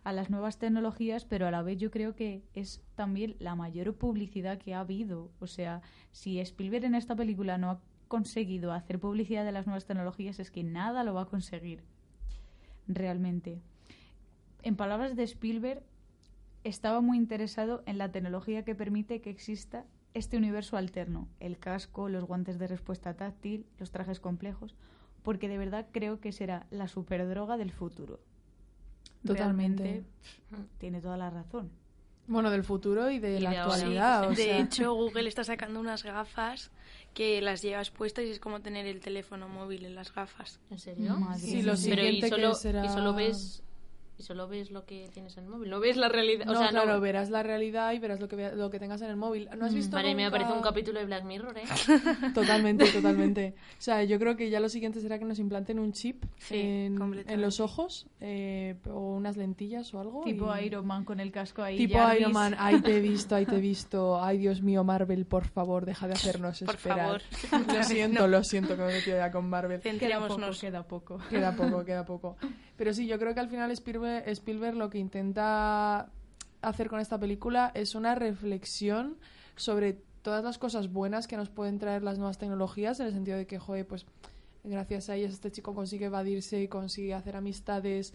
[0.05, 3.95] a las nuevas tecnologías, pero a la vez yo creo que es también la mayor
[3.95, 5.31] publicidad que ha habido.
[5.39, 9.85] O sea, si Spielberg en esta película no ha conseguido hacer publicidad de las nuevas
[9.85, 11.85] tecnologías, es que nada lo va a conseguir.
[12.87, 13.61] Realmente.
[14.63, 15.83] En palabras de Spielberg,
[16.65, 22.09] estaba muy interesado en la tecnología que permite que exista este universo alterno, el casco,
[22.09, 24.75] los guantes de respuesta táctil, los trajes complejos,
[25.23, 28.21] porque de verdad creo que será la superdroga del futuro.
[29.27, 29.83] Totalmente.
[29.83, 30.09] Realmente,
[30.79, 31.71] tiene toda la razón.
[32.27, 34.27] Bueno, del futuro y de Y la de actualidad.
[34.27, 34.59] o de sea.
[34.59, 36.71] hecho, Google está sacando unas gafas
[37.15, 40.61] que las llevas puestas y es como tener el teléfono móvil en las gafas.
[40.71, 41.17] ¿En serio?
[41.17, 41.83] Madre Sí, lo mía.
[41.89, 43.63] Pero y siguiente que será- y solo ves
[44.19, 45.71] y solo ves lo que tienes en el móvil.
[45.71, 46.45] No ves la realidad.
[46.47, 47.01] No, o sea, claro, no.
[47.01, 49.49] verás la realidad y verás lo que, lo que tengas en el móvil.
[49.57, 49.77] ¿No has Mm.
[49.77, 51.63] visto mía, nunca- parece un capítulo de Black Mirror, ¿eh?
[52.35, 53.55] Totalmente, totalmente.
[53.73, 56.57] O sea, yo creo que ya lo siguiente será que nos implanten un chip Sí,
[56.57, 60.23] en, en los ojos eh, o unas lentillas o algo.
[60.25, 61.77] Tipo y- Iron Man con el casco ahí.
[61.77, 62.21] Tipo Jarvis.
[62.21, 64.23] Iron Man, ahí te he visto, ahí te he visto.
[64.23, 67.21] Ay, Dios mío, Marvel, por favor, deja de hacernos Por esperar.
[67.51, 67.67] favor.
[67.77, 69.81] Lo siento, lo siento que me he metido ya con Marvel.
[69.81, 70.61] Queda poco, Centrémonos.
[70.61, 71.19] queda poco.
[71.31, 72.37] Queda poco, queda poco.
[72.77, 76.11] Pero sí, yo creo que al final Spielberg, Spielberg lo que intenta
[76.63, 79.17] hacer con esta película es una reflexión
[79.57, 83.39] sobre todas las cosas buenas que nos pueden traer las nuevas tecnologías, en el sentido
[83.39, 84.07] de que, joder, pues
[84.65, 88.15] gracias a ellas este chico consigue evadirse, consigue hacer amistades,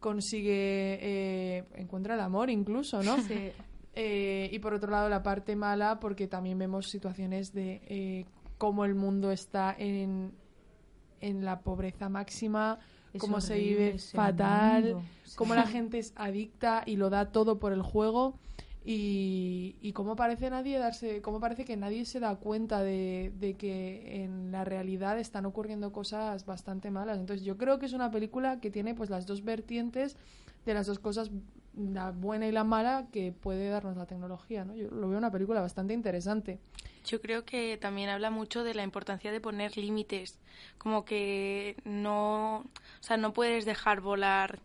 [0.00, 3.20] consigue eh, encuentra el amor incluso, ¿no?
[3.22, 3.52] Sí.
[3.94, 8.24] Eh, y por otro lado la parte mala porque también vemos situaciones de eh,
[8.56, 10.32] cómo el mundo está en,
[11.20, 12.78] en la pobreza máxima,
[13.12, 15.02] Es cómo se vive fatal, mundo.
[15.36, 18.34] cómo la gente es adicta y lo da todo por el juego
[18.84, 23.54] y, y cómo parece nadie darse, cómo parece que nadie se da cuenta de, de
[23.54, 27.18] que en la realidad están ocurriendo cosas bastante malas.
[27.18, 30.16] Entonces yo creo que es una película que tiene pues las dos vertientes
[30.66, 31.30] de las dos cosas,
[31.76, 34.74] la buena y la mala que puede darnos la tecnología, ¿no?
[34.74, 36.58] Yo lo veo una película bastante interesante.
[37.04, 40.38] Yo creo que también habla mucho de la importancia de poner límites,
[40.78, 44.60] como que no, o sea, no puedes dejar volar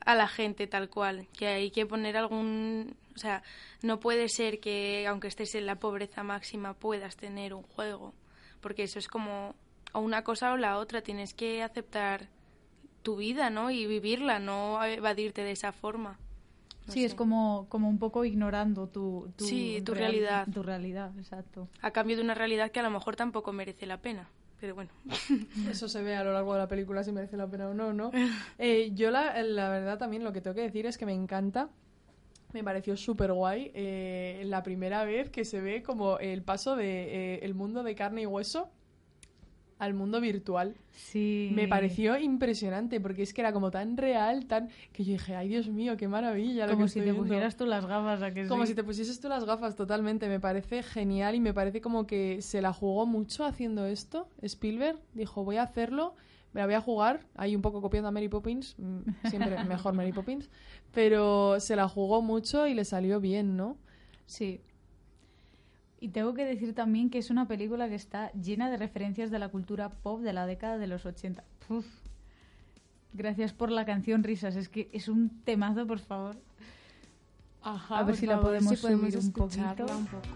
[0.00, 3.42] a la gente tal cual, que hay que poner algún, o sea,
[3.82, 8.14] no puede ser que aunque estés en la pobreza máxima puedas tener un juego,
[8.60, 9.54] porque eso es como
[9.92, 12.28] o una cosa o la otra, tienes que aceptar
[13.02, 13.70] tu vida, ¿no?
[13.70, 16.18] Y vivirla, no evadirte de esa forma.
[16.86, 17.06] No sí, sé.
[17.06, 20.46] es como, como un poco ignorando tu, tu, Sí, tu real- realidad.
[20.52, 21.68] Tu realidad, exacto.
[21.82, 24.28] a cambio de una realidad que a lo mejor tampoco merece la pena.
[24.60, 24.90] Pero bueno,
[25.70, 27.92] Eso se ve a lo largo de la película si merece la pena o no,
[27.92, 28.10] ¿no?
[28.58, 31.68] Eh, yo la, la verdad también lo que tengo que decir es que me encanta.
[32.52, 37.34] Me pareció súper guay eh, la primera vez que se ve como el paso de
[37.34, 38.70] eh, el mundo de carne y hueso
[39.78, 40.74] al mundo virtual.
[40.90, 41.50] Sí.
[41.54, 45.48] Me pareció impresionante porque es que era como tan real, tan que yo dije, ay
[45.48, 46.66] Dios mío, qué maravilla.
[46.66, 47.22] lo Como que si estoy te viendo".
[47.28, 48.68] pusieras tú las gafas a que Como sí?
[48.70, 50.28] si te pusieses tú las gafas, totalmente.
[50.28, 54.28] Me parece genial y me parece como que se la jugó mucho haciendo esto.
[54.42, 56.14] Spielberg dijo, voy a hacerlo,
[56.54, 57.26] me la voy a jugar.
[57.34, 60.48] Ahí un poco copiando a Mary Poppins, mm, siempre mejor Mary Poppins.
[60.92, 63.76] Pero se la jugó mucho y le salió bien, ¿no?
[64.24, 64.60] Sí.
[66.06, 69.40] Y tengo que decir también que es una película que está llena de referencias de
[69.40, 71.42] la cultura pop de la década de los 80.
[71.68, 71.84] Uf.
[73.12, 74.54] Gracias por la canción Risas.
[74.54, 76.36] Es que es un temazo, por favor.
[77.60, 79.96] Ajá, A ver si la podemos si podemos subir un poquito.
[79.96, 80.28] un poco.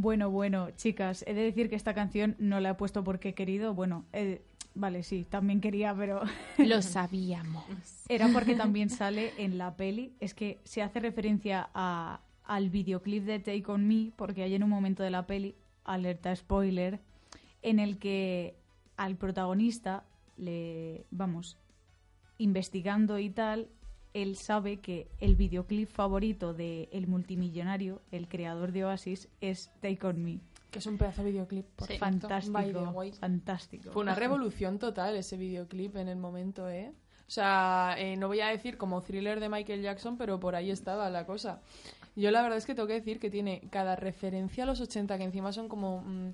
[0.00, 3.34] Bueno, bueno, chicas, he de decir que esta canción no la he puesto porque he
[3.34, 3.74] querido.
[3.74, 4.40] Bueno, eh,
[4.74, 6.22] vale, sí, también quería, pero
[6.58, 7.64] Lo sabíamos.
[8.08, 10.14] era porque también sale en la peli.
[10.18, 14.62] Es que se hace referencia a, al videoclip de Take On Me, porque hay en
[14.62, 17.00] un momento de la peli, alerta spoiler,
[17.60, 18.54] en el que
[18.96, 20.04] al protagonista
[20.38, 21.58] le, vamos,
[22.38, 23.68] investigando y tal,
[24.14, 30.06] él sabe que el videoclip favorito de el multimillonario, el creador de Oasis, es Take
[30.06, 30.40] On Me.
[30.70, 31.66] Que es un pedazo de videoclip.
[31.76, 31.98] por Sí.
[31.98, 32.52] Fantástico,
[33.20, 33.90] fantástico.
[33.92, 36.92] Fue una revolución total ese videoclip en el momento, ¿eh?
[37.26, 40.70] O sea, eh, no voy a decir como thriller de Michael Jackson, pero por ahí
[40.70, 41.60] estaba la cosa.
[42.16, 45.16] Yo la verdad es que tengo que decir que tiene cada referencia a los 80,
[45.16, 46.02] que encima son como...
[46.02, 46.30] mm,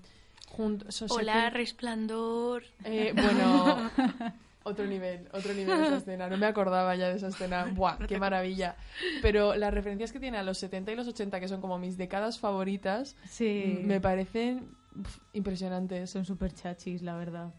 [1.10, 2.62] Hola, resplandor.
[2.84, 3.90] Eh, bueno,
[4.66, 6.28] Otro nivel, otro nivel esa escena.
[6.28, 7.66] No me acordaba ya de esa escena.
[7.72, 8.74] Buah, qué maravilla.
[9.22, 11.96] Pero las referencias que tiene a los 70 y los 80, que son como mis
[11.96, 13.80] décadas favoritas, Sí.
[13.84, 14.68] me parecen
[15.32, 16.10] impresionantes.
[16.10, 17.54] Son súper chachis, la verdad.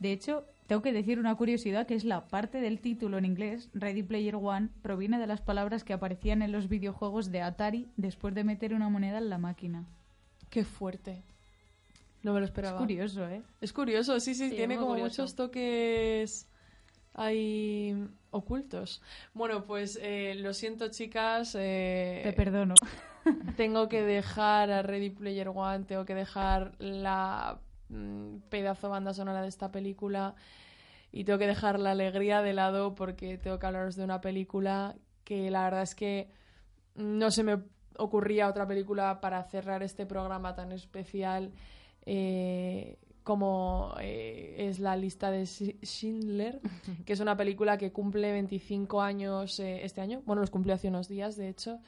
[0.00, 3.68] De hecho, tengo que decir una curiosidad que es la parte del título en inglés,
[3.72, 8.34] Ready Player One, proviene de las palabras que aparecían en los videojuegos de Atari después
[8.34, 9.84] de meter una moneda en la máquina.
[10.50, 11.22] Qué fuerte.
[12.22, 12.78] No me lo Es esperaba.
[12.78, 13.42] curioso, ¿eh?
[13.60, 15.22] Es curioso, sí, sí, Sí, tiene como curioso.
[15.22, 16.48] muchos toques
[17.14, 19.02] ahí ocultos.
[19.34, 21.54] Bueno, pues eh, lo siento, chicas.
[21.58, 22.74] eh, Te perdono.
[23.56, 29.42] tengo que dejar a Ready Player One, tengo que dejar la mm, pedazo banda sonora
[29.42, 30.34] de esta película
[31.12, 34.96] y tengo que dejar la alegría de lado porque tengo que hablaros de una película
[35.24, 36.30] que la verdad es que
[36.94, 37.58] no se me
[37.98, 41.52] ocurría otra película para cerrar este programa tan especial
[42.06, 46.60] eh, como eh, es la lista de Schindler,
[47.06, 50.22] que es una película que cumple 25 años eh, este año.
[50.26, 51.78] Bueno, los cumplió hace unos días, de hecho.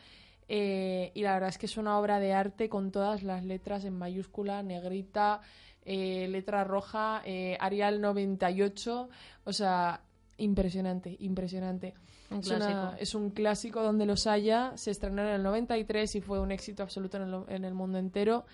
[0.49, 3.85] Eh, y la verdad es que es una obra de arte con todas las letras
[3.85, 5.41] en mayúscula, negrita,
[5.87, 7.23] letra roja,
[7.61, 9.09] Arial 98.
[9.45, 10.01] O sea,
[10.39, 11.95] impresionante, impresionante.
[12.31, 12.93] Un Es, una- clásico.
[13.03, 14.73] es un clásico donde los haya.
[14.77, 17.99] Se estrenó en el 93 y fue un éxito absoluto en el, en el mundo
[17.99, 18.45] entero.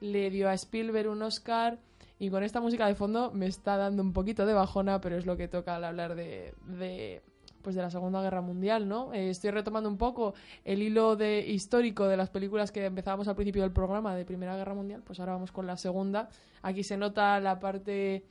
[0.00, 1.78] Le dio a Spielberg un Oscar.
[2.18, 5.26] Y con esta música de fondo me está dando un poquito de bajona, pero es
[5.26, 7.22] lo que toca al hablar de, de,
[7.66, 9.12] pues de la Segunda Guerra Mundial, ¿no?
[9.12, 13.34] Eh, estoy retomando un poco el hilo de, histórico de las películas que empezábamos al
[13.34, 16.28] principio del programa de Primera Guerra Mundial, pues ahora vamos con la Segunda.
[16.62, 18.24] Aquí se nota la parte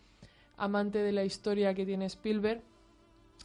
[0.57, 2.61] amante de la historia que tiene Spielberg.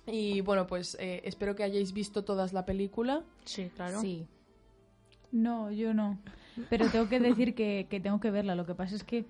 [0.06, 3.24] Y bueno, pues eh, espero que hayáis visto todas la película.
[3.44, 4.00] Sí, claro.
[4.00, 4.26] Sí.
[5.33, 6.18] No, yo no.
[6.69, 8.55] Pero tengo que decir que, que tengo que verla.
[8.55, 9.25] Lo que pasa es que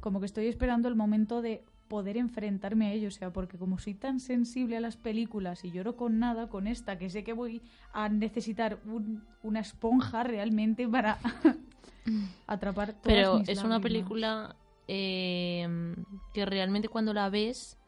[0.00, 3.08] como que estoy esperando el momento de poder enfrentarme a ello.
[3.08, 6.66] O sea, porque como soy tan sensible a las películas y lloro con nada, con
[6.66, 7.62] esta, que sé que voy
[7.92, 11.18] a necesitar un- una esponja realmente para
[12.46, 14.56] atrapar todas Pero mis es una película
[14.88, 15.94] eh,
[16.32, 17.78] que realmente cuando la ves,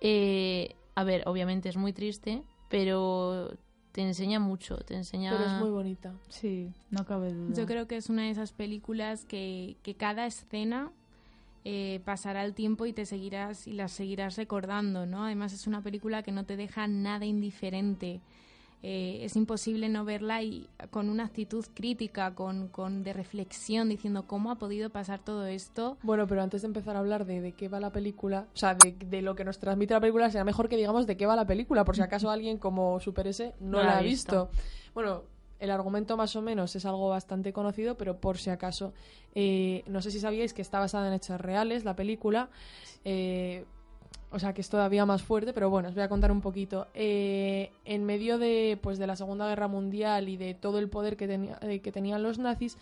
[0.00, 3.52] eh, a ver, obviamente es muy triste, pero
[3.96, 5.30] te enseña mucho, te enseña...
[5.30, 6.12] Pero es muy bonita.
[6.28, 7.54] Sí, no cabe duda.
[7.54, 10.92] Yo creo que es una de esas películas que, que cada escena
[11.64, 15.24] eh, pasará el tiempo y te seguirás y las seguirás recordando, ¿no?
[15.24, 18.20] Además es una película que no te deja nada indiferente.
[18.82, 24.26] Eh, es imposible no verla y con una actitud crítica, con, con de reflexión, diciendo
[24.26, 25.96] cómo ha podido pasar todo esto.
[26.02, 28.74] Bueno, pero antes de empezar a hablar de, de qué va la película, o sea,
[28.74, 31.34] de, de lo que nos transmite la película, será mejor que digamos de qué va
[31.34, 34.50] la película, por si acaso alguien como Super S no, la ha visto.
[34.94, 35.22] Bueno,
[35.58, 38.92] el argumento más o menos es algo bastante conocido, pero por si acaso,
[39.34, 42.50] eh, no sé si sabíais que está basada en hechos reales la película.
[43.04, 43.64] eh,
[44.30, 46.86] o sea que es todavía más fuerte, pero bueno, os voy a contar un poquito.
[46.94, 51.16] Eh, en medio de, pues, de la Segunda Guerra Mundial y de todo el poder
[51.16, 52.76] que, tenía, eh, que tenían los nazis,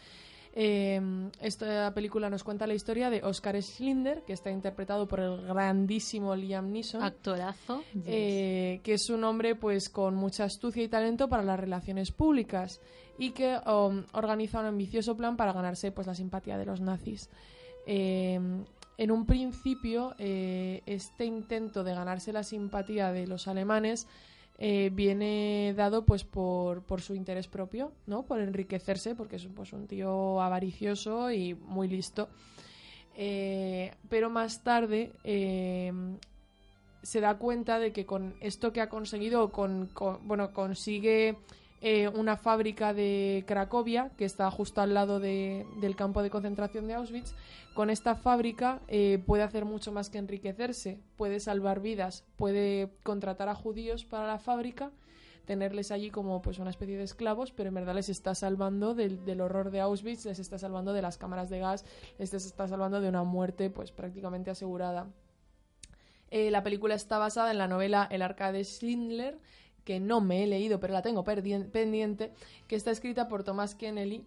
[0.56, 1.00] eh,
[1.40, 6.36] esta película nos cuenta la historia de Oscar Schindler, que está interpretado por el grandísimo
[6.36, 7.02] Liam Neeson.
[7.02, 7.82] Actorazo.
[8.06, 12.80] Eh, que es un hombre pues con mucha astucia y talento para las relaciones públicas
[13.18, 17.28] y que um, organiza un ambicioso plan para ganarse pues la simpatía de los nazis.
[17.86, 18.40] Eh,
[18.96, 24.06] en un principio, eh, este intento de ganarse la simpatía de los alemanes
[24.58, 28.22] eh, viene dado pues por, su interés propio, ¿no?
[28.22, 32.28] Por enriquecerse, porque es pues, un tío avaricioso y muy listo.
[33.16, 35.92] Eh, pero más tarde eh,
[37.02, 41.36] se da cuenta de que con esto que ha conseguido, con, con- bueno, consigue
[41.86, 46.86] eh, una fábrica de Cracovia, que está justo al lado de- del campo de concentración
[46.86, 47.34] de Auschwitz.
[47.74, 53.50] Con esta fábrica eh, puede hacer mucho más que enriquecerse, puede salvar vidas, puede contratar
[53.50, 54.92] a judíos para la fábrica,
[55.44, 59.22] tenerles allí como pues una especie de esclavos, pero en verdad les está salvando del,
[59.26, 61.84] del horror de Auschwitz, les está salvando de las cámaras de gas,
[62.18, 65.06] les está salvando de una muerte pues prácticamente asegurada.
[66.30, 69.38] Eh, la película está basada en la novela El arca de Schindler,
[69.84, 72.32] que no me he leído, pero la tengo pendiente,
[72.66, 74.26] que está escrita por Thomas Kennedy.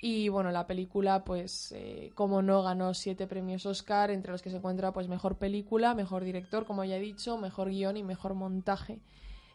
[0.00, 4.50] Y bueno, la película, pues, eh, como no, ganó siete premios Oscar, entre los que
[4.50, 8.34] se encuentra, pues, mejor película, mejor director, como ya he dicho, mejor guion y mejor
[8.34, 9.00] montaje.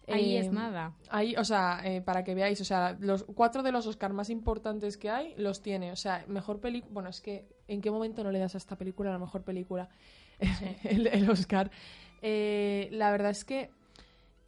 [0.08, 0.93] Ahí Eh, es nada.
[1.10, 4.30] Ahí, o sea, eh, para que veáis, o sea, los cuatro de los Oscar más
[4.30, 5.91] importantes que hay los tiene.
[5.91, 6.93] O sea, mejor película.
[6.93, 9.89] Bueno, es que, ¿en qué momento no le das a esta película la mejor película?
[10.84, 11.70] el, el Oscar.
[12.22, 13.72] Eh, la verdad es que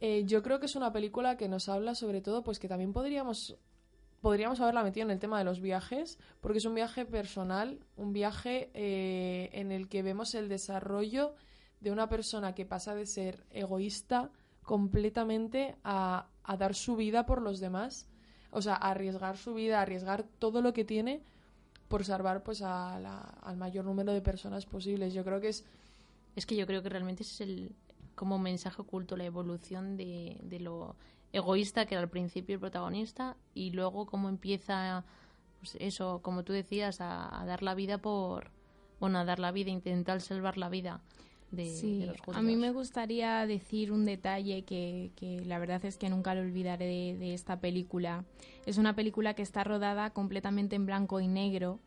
[0.04, 2.92] eh, yo creo que es una película que nos habla sobre todo, pues que también
[2.92, 3.56] podríamos
[4.20, 8.12] podríamos haberla metido en el tema de los viajes, porque es un viaje personal, un
[8.12, 11.34] viaje eh, en el que vemos el desarrollo
[11.80, 14.30] de una persona que pasa de ser egoísta
[14.62, 18.08] completamente a, a dar su vida por los demás.
[18.52, 21.22] O sea, a arriesgar su vida, a arriesgar todo lo que tiene
[21.88, 25.14] por salvar pues a la- al mayor número de personas posibles.
[25.14, 25.64] Yo creo que es
[26.34, 27.74] Es que yo creo que realmente ese es el
[28.14, 30.96] como mensaje oculto, la evolución de, de lo
[31.32, 35.04] egoísta que era al principio el protagonista y luego cómo empieza,
[35.60, 38.50] pues eso, como tú decías, a, a dar la vida por,
[39.00, 41.00] bueno, a dar la vida, intentar salvar la vida
[41.50, 42.36] de, Sí, de los judíos.
[42.36, 46.42] a mí me gustaría decir un detalle que, que la verdad es que nunca lo
[46.42, 48.24] olvidaré de, de esta película.
[48.66, 51.80] Es una película que está rodada completamente en blanco y negro.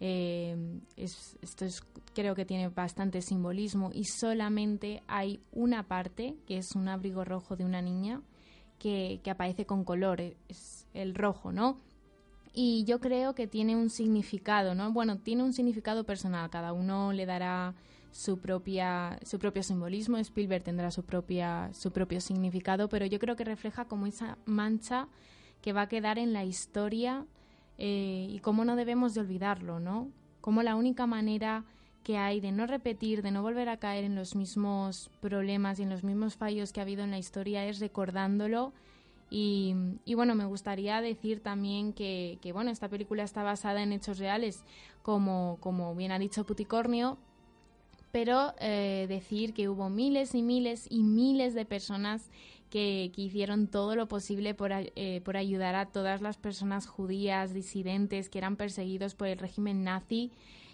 [0.00, 0.56] Eh,
[0.96, 1.82] es- esto es,
[2.14, 7.56] creo que tiene bastante simbolismo y solamente hay una parte, que es un abrigo rojo
[7.56, 8.20] de una niña,
[8.78, 11.78] que, que aparece con color, eh, es el rojo, ¿no?
[12.52, 14.92] Y yo creo que tiene un significado, ¿no?
[14.92, 17.74] Bueno, tiene un significado personal, cada uno le dará
[18.12, 23.34] su propia su propio simbolismo, Spielberg tendrá su propia su propio significado, pero yo creo
[23.34, 25.08] que refleja como esa mancha
[25.62, 27.26] que va a quedar en la historia
[27.78, 30.08] eh, y cómo no debemos de olvidarlo, ¿no?
[30.40, 31.64] Como la única manera
[32.02, 35.84] que hay de no repetir, de no volver a caer en los mismos problemas y
[35.84, 38.72] en los mismos fallos que ha habido en la historia es recordándolo
[39.30, 43.92] y, y bueno, me gustaría decir también que, que, bueno, esta película está basada en
[43.92, 44.62] hechos reales,
[45.02, 47.18] como, como bien ha dicho Puticornio,
[48.12, 52.30] pero eh, decir que hubo miles y miles y miles de personas
[52.74, 58.28] que, hicieron todo lo posible por, eh, por ayudar a todas las personas judías, disidentes,
[58.28, 60.32] que eran perseguidos por el régimen nazi.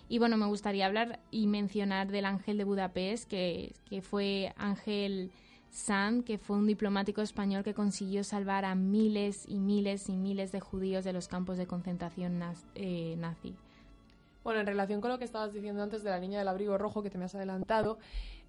[0.09, 5.31] Y bueno, me gustaría hablar y mencionar del Ángel de Budapest, que, que fue Ángel
[5.69, 10.53] Sand, que fue un diplomático español que consiguió salvar a miles y miles y miles
[10.53, 12.43] de judíos de los campos de concentración
[12.77, 13.55] eh, nazi.
[14.43, 17.03] Bueno, en relación con lo que estabas diciendo antes de la niña del abrigo rojo
[17.03, 17.99] que te me has adelantado,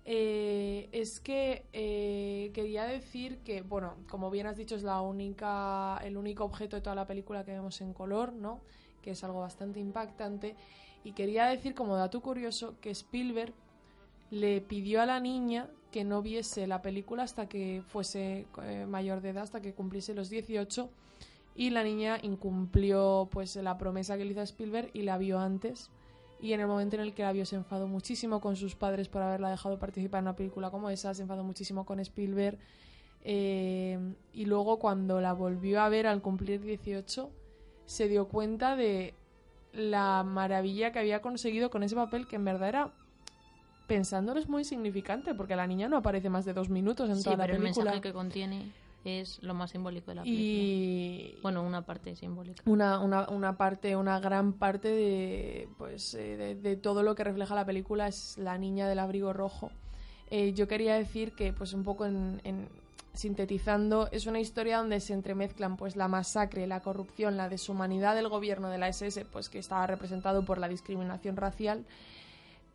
[0.04, 6.00] eh, es que eh, quería decir que, bueno, como bien has dicho, es la única,
[6.04, 8.62] el único objeto de toda la película que vemos en color, ¿no?
[9.02, 10.56] Que es algo bastante impactante.
[11.04, 13.54] Y quería decir, como dato curioso, que Spielberg
[14.32, 19.22] le pidió a la niña que no viese la película hasta que fuese eh, mayor
[19.22, 20.90] de edad, hasta que cumpliese los 18
[21.56, 25.38] y la niña incumplió pues la promesa que le hizo a Spielberg y la vio
[25.38, 25.90] antes
[26.42, 29.08] y en el momento en el que la vio se enfadó muchísimo con sus padres
[29.10, 32.58] por haberla dejado participar en una película como esa, se enfadó muchísimo con Spielberg
[33.24, 34.00] eh,
[34.34, 37.30] y luego cuando la volvió a ver al cumplir 18
[37.86, 39.14] se dio cuenta de
[39.74, 42.92] la maravilla que había conseguido con ese papel que en verdad era
[43.88, 47.24] pensándolo es muy significante porque la niña no aparece más de dos minutos en Sí,
[47.26, 47.86] toda la pero el película.
[47.86, 48.72] mensaje que contiene
[49.04, 50.64] es lo más simbólico de la película.
[50.64, 52.62] y Bueno, una parte simbólica.
[52.66, 57.24] una, una, una parte, una gran parte de, pues, eh, de, de todo lo que
[57.24, 59.72] refleja la película es la niña del abrigo rojo.
[60.30, 62.70] Eh, yo quería decir que, pues un poco en, en-
[63.14, 68.30] sintetizando, es una historia donde se entremezclan pues la masacre, la corrupción, la deshumanidad del
[68.30, 71.86] gobierno de la SS, pues que estaba representado por la discriminación racial,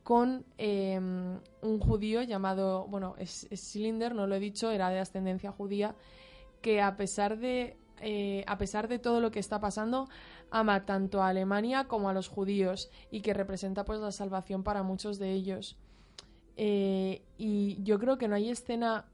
[0.06, 3.48] con eh, un judío llamado, bueno, es,
[4.14, 5.96] no lo he dicho, era de ascendencia judía,
[6.62, 10.08] que a pesar de eh, a pesar de todo lo que está pasando
[10.52, 14.84] ama tanto a Alemania como a los judíos y que representa pues la salvación para
[14.84, 15.76] muchos de ellos.
[16.56, 19.06] Eh, y yo creo que no hay escena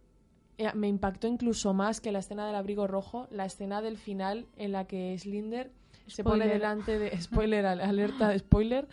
[0.58, 4.46] eh, me impactó incluso más que la escena del abrigo rojo la escena del final
[4.58, 5.70] en la que Slinder
[6.06, 8.88] se pone delante de spoiler al- alerta de spoiler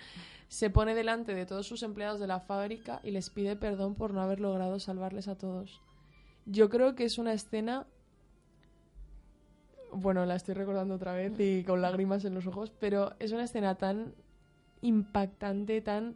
[0.50, 4.14] se pone delante de todos sus empleados de la fábrica y les pide perdón por
[4.14, 5.82] no haber logrado salvarles a todos
[6.46, 7.88] yo creo que es una escena
[9.92, 13.46] bueno, la estoy recordando otra vez y con lágrimas en los ojos, pero es una
[13.46, 14.14] escena tan
[14.82, 16.16] impactante, tan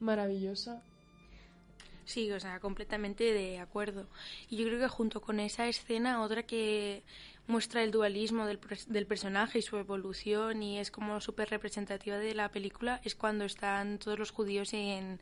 [0.00, 0.82] maravillosa.
[2.04, 4.06] Sí, o sea, completamente de acuerdo.
[4.48, 7.02] Y yo creo que junto con esa escena, otra que
[7.46, 12.34] muestra el dualismo del, del personaje y su evolución y es como súper representativa de
[12.34, 15.20] la película, es cuando están todos los judíos en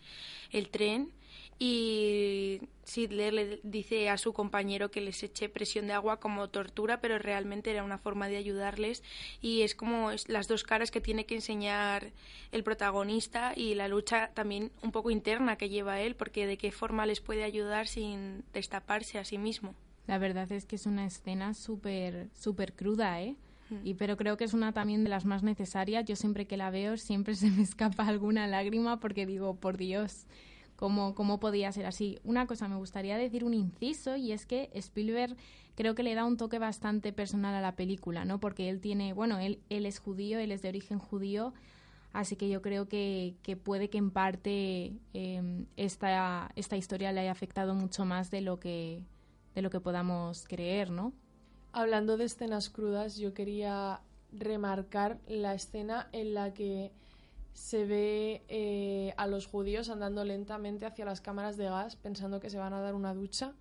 [0.50, 1.12] el tren
[1.58, 7.00] y Sidler le dice a su compañero que les eche presión de agua como tortura,
[7.00, 9.02] pero realmente era una forma de ayudarles
[9.40, 12.10] y es como las dos caras que tiene que enseñar
[12.50, 16.72] el protagonista y la lucha también un poco interna que lleva él, porque de qué
[16.72, 19.74] forma les puede ayudar sin destaparse a sí mismo.
[20.06, 23.36] La verdad es que es una escena súper súper cruda, ¿eh?
[23.70, 23.86] Mm.
[23.86, 26.04] Y, pero creo que es una también de las más necesarias.
[26.04, 30.26] Yo siempre que la veo siempre se me escapa alguna lágrima porque digo, por Dios,
[30.76, 32.18] ¿cómo, cómo podía ser así?
[32.24, 35.36] Una cosa, me gustaría decir un inciso y es que Spielberg
[35.74, 38.40] creo que le da un toque bastante personal a la película, ¿no?
[38.40, 41.54] Porque él tiene, bueno, él, él es judío, él es de origen judío,
[42.12, 47.20] Así que yo creo que, que puede que en parte eh, esta, esta historia le
[47.20, 49.02] haya afectado mucho más de lo que,
[49.54, 51.12] de lo que podamos creer, ¿no?
[51.72, 54.00] Hablando de escenas crudas, yo quería
[54.32, 56.92] remarcar la escena en la que
[57.52, 62.48] se ve eh, a los judíos andando lentamente hacia las cámaras de gas pensando que
[62.48, 63.52] se van a dar una ducha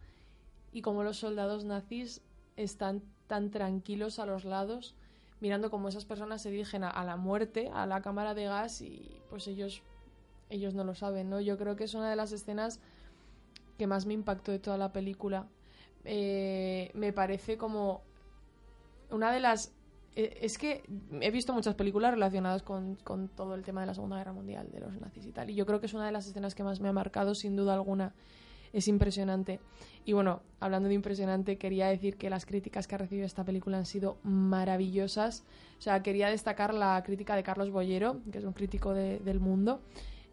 [0.71, 2.21] y como los soldados nazis
[2.55, 4.95] están tan tranquilos a los lados
[5.41, 8.81] mirando cómo esas personas se dirigen a, a, la muerte, a la cámara de gas
[8.81, 9.81] y pues ellos
[10.51, 11.39] ellos no lo saben, ¿no?
[11.39, 12.79] Yo creo que es una de las escenas
[13.77, 15.47] que más me impactó de toda la película.
[16.05, 18.01] Eh, me parece como
[19.11, 19.73] una de las
[20.15, 20.83] eh, es que
[21.21, 24.69] he visto muchas películas relacionadas con, con, todo el tema de la Segunda Guerra Mundial,
[24.71, 26.63] de los nazis y tal, y yo creo que es una de las escenas que
[26.63, 28.13] más me ha marcado, sin duda alguna.
[28.73, 29.59] Es impresionante.
[30.05, 33.77] Y bueno, hablando de impresionante, quería decir que las críticas que ha recibido esta película
[33.77, 35.43] han sido maravillosas.
[35.77, 39.41] O sea, quería destacar la crítica de Carlos Bollero, que es un crítico de, del
[39.41, 39.81] mundo,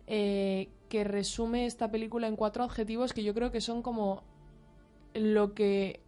[0.07, 4.23] eh, que resume esta película en cuatro adjetivos que yo creo que son como
[5.15, 6.01] lo que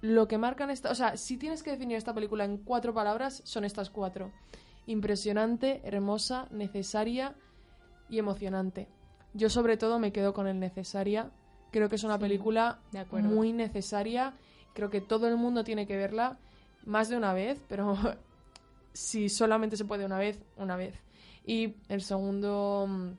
[0.00, 3.42] lo que marcan esta, o sea, si tienes que definir esta película en cuatro palabras,
[3.44, 4.30] son estas cuatro.
[4.86, 7.34] Impresionante, hermosa, necesaria
[8.08, 8.88] y emocionante.
[9.34, 11.30] Yo sobre todo me quedo con el necesaria.
[11.72, 14.34] Creo que es una Sí, película de muy necesaria.
[14.72, 16.38] Creo que todo el mundo tiene que verla
[16.86, 17.96] más de una vez, pero
[18.92, 20.94] si solamente se puede una vez, una vez.
[21.44, 23.10] Y el segundo, mm,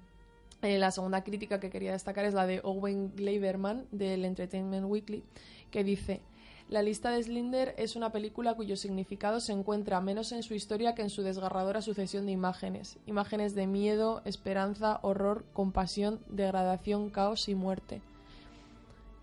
[0.61, 5.23] eh, la segunda crítica que quería destacar es la de Owen Gleiberman del Entertainment Weekly,
[5.71, 6.21] que dice
[6.69, 10.93] la lista de Slinder es una película cuyo significado se encuentra menos en su historia
[10.93, 12.99] que en su desgarradora sucesión de imágenes.
[13.07, 18.03] Imágenes de miedo, esperanza, horror, compasión, degradación, caos y muerte.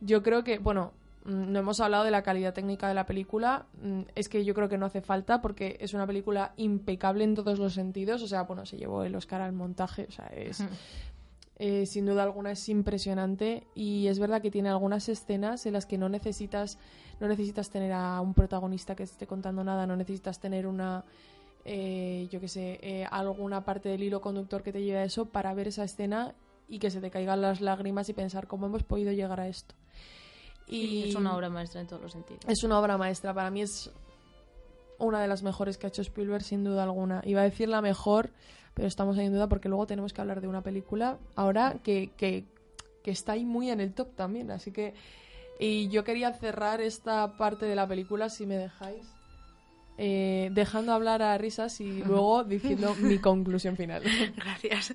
[0.01, 0.93] Yo creo que, bueno,
[1.25, 3.67] mm, no hemos hablado de la calidad técnica de la película.
[3.81, 7.37] mm, Es que yo creo que no hace falta porque es una película impecable en
[7.37, 8.23] todos los sentidos.
[8.23, 10.07] O sea, bueno, se llevó el Oscar al montaje.
[10.09, 10.65] O sea, es.
[11.59, 15.87] eh, sin duda alguna es impresionante y es verdad que tiene algunas escenas en las
[15.87, 16.79] que no necesitas
[17.19, 21.05] no necesitas tener a un protagonista que esté contando nada no necesitas tener una
[21.65, 25.27] eh, yo que sé eh, alguna parte del hilo conductor que te lleve a eso
[25.27, 26.35] para ver esa escena
[26.69, 29.75] y que se te caigan las lágrimas y pensar cómo hemos podido llegar a esto
[30.67, 32.43] Y es una obra maestra en todos los sentidos.
[32.49, 33.33] es una obra maestra.
[33.33, 33.91] Para mí es
[34.99, 37.23] una de las mejores que ha hecho Spielberg, sin duda alguna.
[37.25, 38.31] Iba a decir la mejor,
[38.77, 42.11] pero estamos ahí en duda porque luego tenemos que hablar de una película ahora que,
[42.17, 42.45] que,
[43.03, 44.51] que está ahí muy en el top también.
[44.53, 44.95] Así que.
[45.59, 49.17] Y yo quería cerrar esta parte de la película, si me dejáis.
[49.99, 54.03] eh, dejando hablar a risas y luego diciendo mi conclusión final.
[54.37, 54.95] Gracias.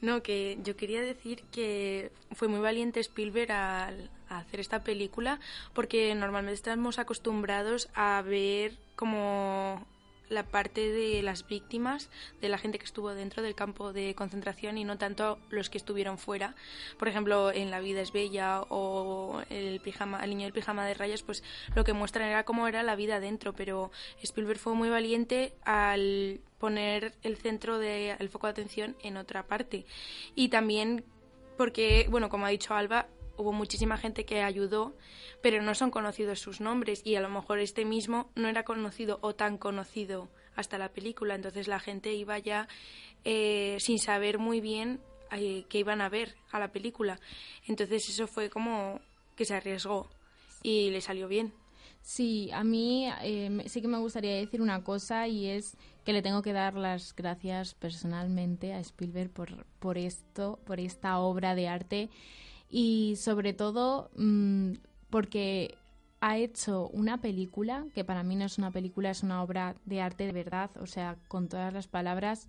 [0.00, 5.38] No, que yo quería decir que fue muy valiente Spielberg al hacer esta película
[5.74, 9.86] porque normalmente estamos acostumbrados a ver como
[10.32, 12.10] la parte de las víctimas,
[12.40, 15.78] de la gente que estuvo dentro del campo de concentración y no tanto los que
[15.78, 16.54] estuvieron fuera.
[16.98, 20.94] Por ejemplo, en La vida es bella o el pijama, el niño del pijama de
[20.94, 21.42] rayas, pues
[21.74, 23.90] lo que muestran era cómo era la vida dentro, pero
[24.22, 29.46] Spielberg fue muy valiente al poner el centro de el foco de atención en otra
[29.46, 29.84] parte.
[30.34, 31.04] Y también
[31.56, 34.94] porque, bueno, como ha dicho Alba, hubo muchísima gente que ayudó,
[35.42, 39.18] pero no son conocidos sus nombres y a lo mejor este mismo no era conocido
[39.22, 42.68] o tan conocido hasta la película, entonces la gente iba ya
[43.24, 47.18] eh, sin saber muy bien eh, qué iban a ver a la película.
[47.66, 49.00] Entonces eso fue como
[49.34, 50.10] que se arriesgó
[50.62, 51.52] y le salió bien.
[52.02, 56.20] Sí, a mí eh, sí que me gustaría decir una cosa y es que le
[56.20, 61.68] tengo que dar las gracias personalmente a Spielberg por, por esto, por esta obra de
[61.68, 62.10] arte
[62.72, 64.72] y sobre todo mm,
[65.10, 65.76] porque
[66.20, 70.00] ha hecho una película que para mí no es una película, es una obra de
[70.00, 72.48] arte de verdad, o sea, con todas las palabras,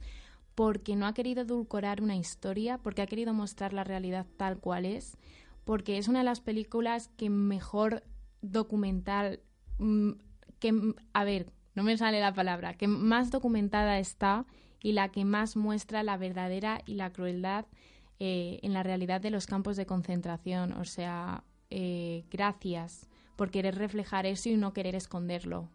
[0.56, 4.86] porque no ha querido edulcorar una historia, porque ha querido mostrar la realidad tal cual
[4.86, 5.18] es,
[5.66, 8.04] porque es una de las películas que mejor
[8.42, 9.42] documental,
[9.80, 10.12] mm,
[10.60, 14.46] que, a ver, no me sale la palabra, que más documentada está
[14.82, 17.66] y la que más muestra la verdadera y la crueldad
[18.26, 20.72] eh, en la realidad de los campos de concentración.
[20.80, 25.68] O sea, eh, gracias por querer reflejar eso y no querer esconderlo.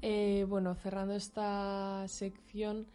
[0.00, 2.86] Eh, bueno, cerrando esta sección,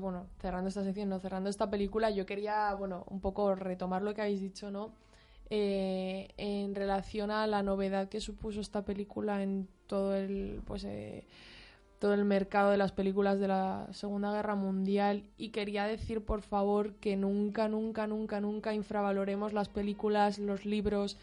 [0.00, 4.12] bueno, cerrando esta sección, no, cerrando esta película, yo quería, bueno, un poco retomar lo
[4.12, 4.90] que habéis dicho, ¿no?
[5.48, 10.84] En relación a la novedad que supuso esta película en todo el, pues,
[11.98, 16.42] todo el mercado de las películas de la Segunda Guerra Mundial y quería decir, por
[16.42, 21.16] favor, que nunca, nunca, nunca, nunca infravaloremos las películas, los libros,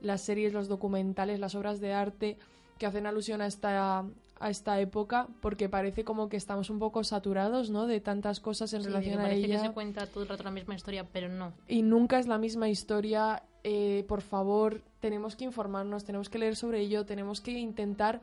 [0.00, 2.36] las series, los documentales, las obras de arte,
[2.78, 4.04] que hacen alusión a esta
[4.40, 7.88] a esta época porque parece como que estamos un poco saturados, ¿no?
[7.88, 10.28] De tantas cosas en Sí, relación que a parece ella que se cuenta todo el
[10.28, 11.52] rato la misma historia, pero no.
[11.66, 13.42] y nunca es la misma historia.
[13.64, 18.20] Eh, por favor, tenemos que informarnos, tenemos que leer sobre ello, tenemos que intentar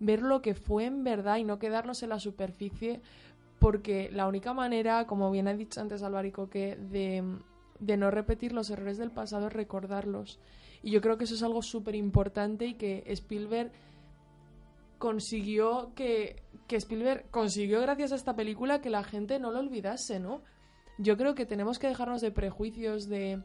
[0.00, 3.00] ver lo que fue en verdad y no quedarnos en la superficie,
[3.58, 7.24] porque la única manera, como bien ha dicho antes Álvaro que de,
[7.80, 10.38] de no repetir los errores del pasado es recordarlos.
[10.82, 13.72] Y yo creo que eso es algo súper importante y que Spielberg
[14.98, 20.20] consiguió que, que Spielberg consiguió gracias a esta película que la gente no lo olvidase,
[20.20, 20.42] ¿no?
[20.98, 23.42] Yo creo que tenemos que dejarnos de prejuicios de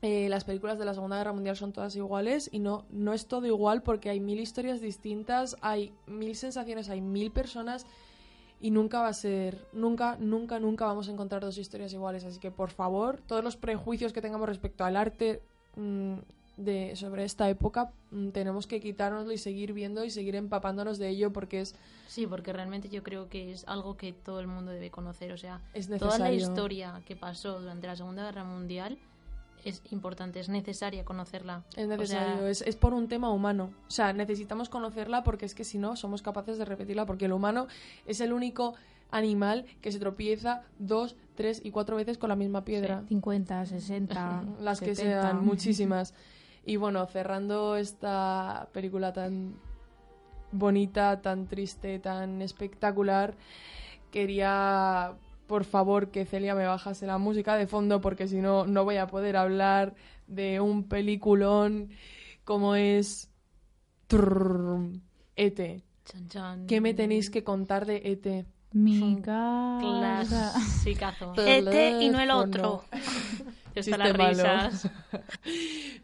[0.00, 3.26] eh, las películas de la Segunda Guerra Mundial son todas iguales y no, no es
[3.26, 7.84] todo igual porque hay mil historias distintas, hay mil sensaciones, hay mil personas
[8.60, 12.24] y nunca va a ser, nunca, nunca, nunca vamos a encontrar dos historias iguales.
[12.24, 15.42] Así que por favor, todos los prejuicios que tengamos respecto al arte
[15.74, 16.14] mm,
[16.58, 21.08] de, sobre esta época, mm, tenemos que quitárnoslo y seguir viendo y seguir empapándonos de
[21.08, 21.74] ello porque es,
[22.06, 25.32] Sí, porque realmente yo creo que es algo que todo el mundo debe conocer.
[25.32, 28.96] O sea, es toda la historia que pasó durante la Segunda Guerra Mundial
[29.64, 31.64] es importante, es necesaria conocerla.
[31.76, 33.70] Es O sea, necesario, es, es por un tema humano.
[33.86, 37.32] O sea, necesitamos conocerla porque es que si no, somos capaces de repetirla porque el
[37.32, 37.66] humano
[38.06, 38.74] es el único
[39.10, 43.04] animal que se tropieza dos, tres y cuatro veces con la misma piedra.
[43.08, 45.22] 50, 60, Las que 70.
[45.22, 46.14] sean, muchísimas.
[46.64, 49.54] Y bueno, cerrando esta película tan
[50.52, 53.34] bonita, tan triste, tan espectacular,
[54.10, 55.14] quería,
[55.48, 58.98] por favor, que Celia me bajase la música de fondo porque si no, no voy
[58.98, 59.96] a poder hablar
[60.28, 61.90] de un peliculón
[62.44, 63.30] como es
[64.06, 64.92] Trrr,
[65.34, 65.82] E.T.
[66.04, 66.66] chan, chan.
[66.66, 68.46] ¿Qué me tenéis que contar de E.T.?
[68.72, 69.16] Mi.
[69.80, 71.32] Clasicazo.
[71.38, 72.84] Este y no el otro.
[73.74, 74.28] Las malo.
[74.28, 74.90] risas.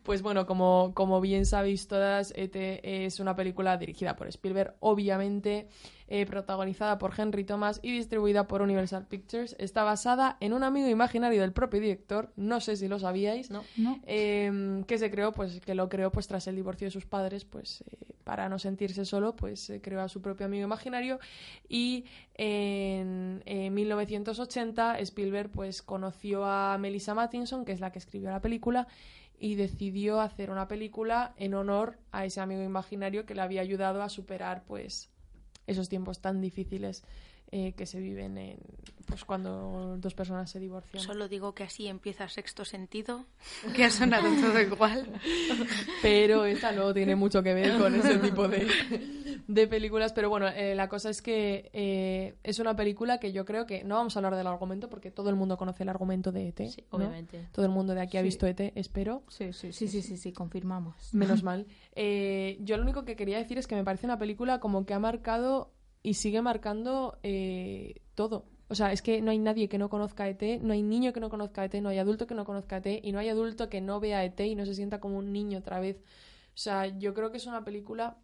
[0.04, 3.06] Pues bueno, como, como bien sabéis todas, E.T.
[3.06, 5.68] es una película dirigida por Spielberg, obviamente
[6.08, 9.56] eh, protagonizada por Henry Thomas y distribuida por Universal Pictures.
[9.58, 13.64] Está basada en un amigo imaginario del propio director, no sé si lo sabíais, No.
[13.76, 13.98] No.
[14.04, 17.44] eh, que se creó, pues que lo creó pues tras el divorcio de sus padres,
[17.44, 21.18] pues eh, para no sentirse solo, pues se creó a su propio amigo imaginario
[21.68, 22.04] y
[22.36, 28.40] en, eh, 1980 Spielberg pues conoció a Melissa Mattinson, que es la que escribió la
[28.40, 28.86] película
[29.38, 34.02] y decidió hacer una película en honor a ese amigo imaginario que le había ayudado
[34.02, 35.10] a superar pues
[35.66, 37.04] esos tiempos tan difíciles
[37.52, 38.58] eh, que se viven en,
[39.06, 41.02] pues cuando dos personas se divorcian.
[41.02, 43.26] Solo digo que así empieza sexto sentido,
[43.76, 45.08] que ha sonado todo igual.
[46.02, 48.66] pero esta no tiene mucho que ver con ese tipo de,
[49.46, 50.12] de películas.
[50.12, 53.84] Pero bueno, eh, la cosa es que eh, es una película que yo creo que
[53.84, 56.58] no vamos a hablar del argumento porque todo el mundo conoce el argumento de ET.
[56.68, 56.98] Sí, ¿no?
[56.98, 57.48] obviamente.
[57.52, 58.24] Todo el mundo de aquí ha Sí.
[58.24, 59.22] visto ET, espero.
[59.28, 61.12] Sí, sí, sí, sí, sí, sí, confirmamos.
[61.14, 61.66] Menos mal.
[61.94, 64.94] Eh, yo lo único que quería decir es que me parece una película como que
[64.94, 65.70] ha marcado
[66.04, 68.44] y sigue marcando eh, todo.
[68.68, 71.20] O sea, es que no hay nadie que no conozca ET, no hay niño que
[71.20, 73.80] no conozca ET, no hay adulto que no conozca ET y no hay adulto que
[73.80, 75.96] no vea ET y no se sienta como un niño otra vez.
[76.48, 78.18] O sea, yo creo que es una película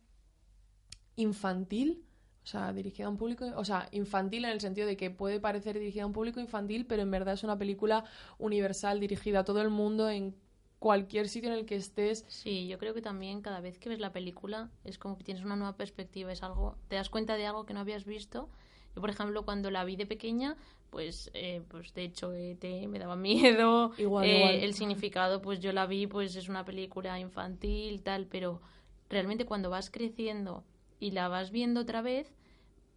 [1.16, 2.05] infantil,
[2.45, 5.41] o sea, dirigida a un público, o sea, infantil en el sentido de que puede
[5.41, 8.05] parecer dirigida a un público infantil, pero en verdad es una película
[8.39, 10.37] universal dirigida a todo el mundo en
[10.81, 12.24] cualquier sitio en el que estés.
[12.26, 15.45] Sí, yo creo que también cada vez que ves la película es como que tienes
[15.45, 18.49] una nueva perspectiva, es algo, te das cuenta de algo que no habías visto.
[18.97, 20.57] Yo, por ejemplo, cuando la vi de pequeña,
[20.89, 23.93] pues, eh, pues de hecho, ET me daba miedo.
[23.99, 24.55] Igual, eh, igual.
[24.57, 28.61] El significado, pues yo la vi, pues es una película infantil, tal, pero
[29.09, 30.64] realmente cuando vas creciendo
[30.99, 32.33] y la vas viendo otra vez,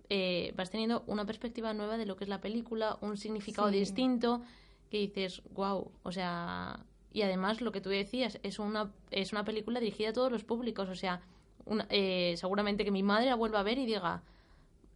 [0.10, 3.78] eh, vas teniendo una perspectiva nueva de lo que es la película, un significado Sí.
[3.80, 4.42] distinto,
[4.90, 9.46] que dices, wow, o sea, y además lo que tú decías, es una, es una
[9.46, 11.22] película dirigida a todos los públicos, o sea,
[11.66, 14.24] una- eh, seguramente que mi madre la vuelva a ver y diga,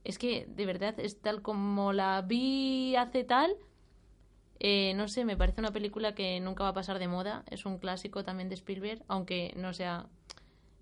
[0.03, 3.55] es que de verdad es tal como la vi hace tal,
[4.59, 7.65] eh, no sé, me parece una película que nunca va a pasar de moda, es
[7.65, 10.07] un clásico también de Spielberg, aunque no sea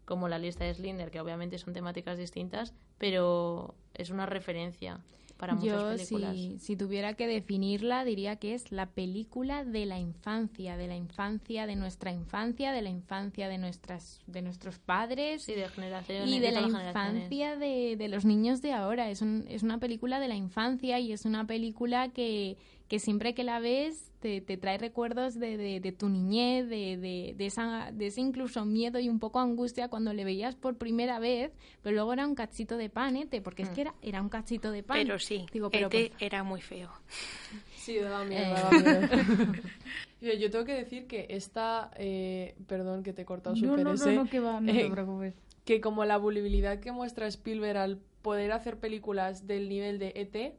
[0.06, 5.00] como la lista de Slinder, que obviamente son temáticas distintas, pero es una referencia
[5.38, 6.36] para muchas Yo, películas.
[6.36, 10.96] si, si tuviera que definirla, diría que es la película de la infancia, de la
[10.96, 16.30] infancia de nuestra infancia, de la infancia de nuestras de nuestros padres Sí, de generaciones.
[16.30, 19.10] y de la infancia de, de los niños de ahora.
[19.10, 22.58] Es, un- es una película de la infancia y es una película que,
[22.96, 26.96] que siempre que la ves te, te trae recuerdos de, de- de tu niñez, de,
[26.96, 30.78] de, de esa, de ese incluso miedo y un poco angustia cuando le veías por
[30.78, 31.52] primera vez,
[31.84, 33.28] pero luego era un cachito de pan, ¿eh?
[33.44, 34.98] porque es que era, era un cachito de pan.
[34.98, 36.90] Pero sí, Digo, pero ET por era muy feo.
[37.76, 38.50] Sí, daba miedo, Eh.
[38.54, 39.54] daba miedo.
[40.40, 43.90] Yo, tengo que decir que esta, eh, perdón que te he cortado No, súper no,
[43.90, 45.34] no, ese, no, que va, no te preocupes.
[45.66, 50.56] que como la volubilidad que muestra Spielberg al poder hacer películas del nivel de ET,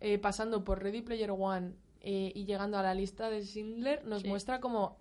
[0.00, 4.22] eh, pasando por Ready Player One eh, y llegando a la lista de Schindler, nos
[4.22, 4.28] Sí.
[4.28, 4.96] muestra como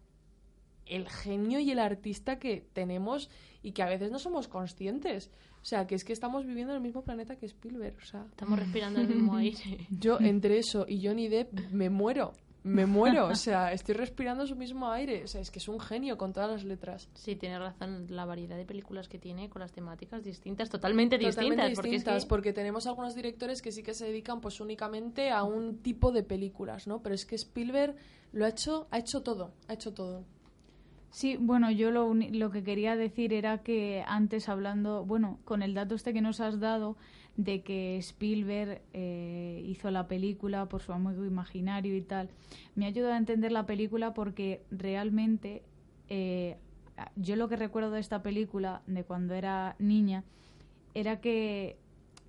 [0.85, 3.29] el genio y el artista que tenemos
[3.63, 5.31] y que a veces no somos conscientes.
[5.61, 7.97] O sea, que es que estamos viviendo en el mismo planeta que Spielberg.
[8.01, 9.87] O sea, Estamos respirando el mismo aire.
[9.89, 12.33] yo entre eso y Johnny Depp me muero.
[12.67, 13.27] Me muero.
[13.27, 15.23] O sea, estoy respirando su mismo aire.
[15.23, 17.07] O sea, es que es un genio con todas las letras.
[17.13, 21.63] Sí, tiene razón, la variedad de películas que tiene con las temáticas distintas, totalmente, Totalmente
[21.63, 21.75] distintas.
[21.75, 25.29] porque es distintas, que- porque tenemos algunos directores que sí que se dedican pues únicamente
[25.29, 27.01] a un tipo de películas, ¿no?
[27.03, 27.95] Pero es que Spielberg
[28.33, 30.23] lo ha hecho, ha hecho todo, ha hecho todo.
[31.11, 35.73] Sí, bueno, yo lo, lo que quería decir era que antes hablando, bueno, con el
[35.73, 36.97] dato este que nos has dado
[37.37, 42.29] de que Spielberg eh, hizo la película por su amigo imaginario y tal,
[42.75, 45.63] me ha ayudado a entender la película porque realmente
[46.09, 46.57] eh,
[47.15, 50.23] yo lo que recuerdo de esta película, de cuando era niña,
[50.93, 51.77] era que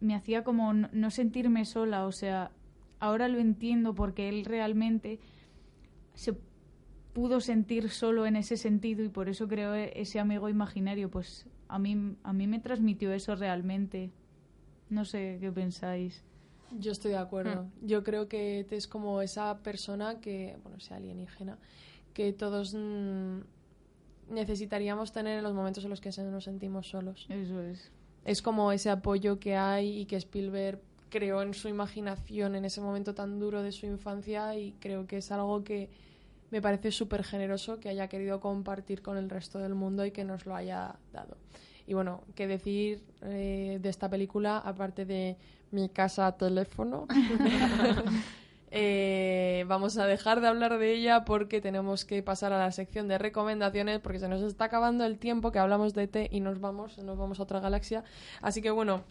[0.00, 2.50] me hacía como no- sentirme sola, o sea,
[2.98, 5.20] ahora lo entiendo porque él realmente
[6.14, 6.34] se
[7.12, 11.46] pudo sentir solo en ese sentido y por eso creó e- ese amigo imaginario, pues
[11.68, 14.10] a mí, a mí me transmitió eso realmente.
[14.90, 16.22] No sé qué pensáis.
[16.78, 17.66] Yo estoy de acuerdo.
[17.82, 21.58] Yo creo que es como esa persona que, bueno, sea alienígena,
[22.12, 23.40] que todos mm,
[24.30, 27.26] necesitaríamos tener en los momentos en los que nos sentimos solos.
[27.28, 27.90] Eso es.
[28.24, 32.80] Es como ese apoyo que hay y que Spielberg creó en su imaginación en ese
[32.80, 35.88] momento tan duro de su infancia y creo que es algo que
[36.50, 40.24] me parece súper generoso que haya querido compartir con el resto del mundo y que
[40.24, 41.36] nos lo haya dado.
[41.86, 45.36] Y bueno, qué decir eh, de esta película, aparte de
[45.70, 47.06] mi casa teléfono.
[48.78, 53.06] Eh, vamos a dejar de hablar de ella porque tenemos que pasar a la sección
[53.08, 56.60] de recomendaciones porque se nos está acabando el tiempo que hablamos de ET y nos
[56.60, 58.02] vamos, nos vamos a otra galaxia.
[58.42, 59.04] Así que bueno,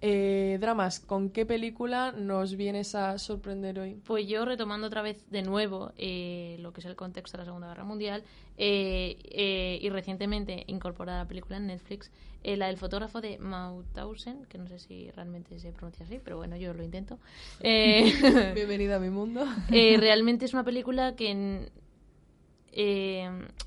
[0.00, 3.94] eh, dramas, ¿con qué película nos vienes a sorprender hoy?
[4.04, 7.44] Pues yo retomando otra vez de nuevo eh, lo que es el contexto de la
[7.46, 8.22] Segunda Guerra Mundial
[8.58, 12.10] eh, eh, y recientemente incorporada la película en Netflix,
[12.42, 16.56] la del fotógrafo de Mauthausen, que no sé si realmente se pronuncia así, pero bueno,
[16.56, 17.18] yo lo intento.
[17.62, 19.46] Bienvenida a mi mundo.
[19.70, 21.70] realmente es una película que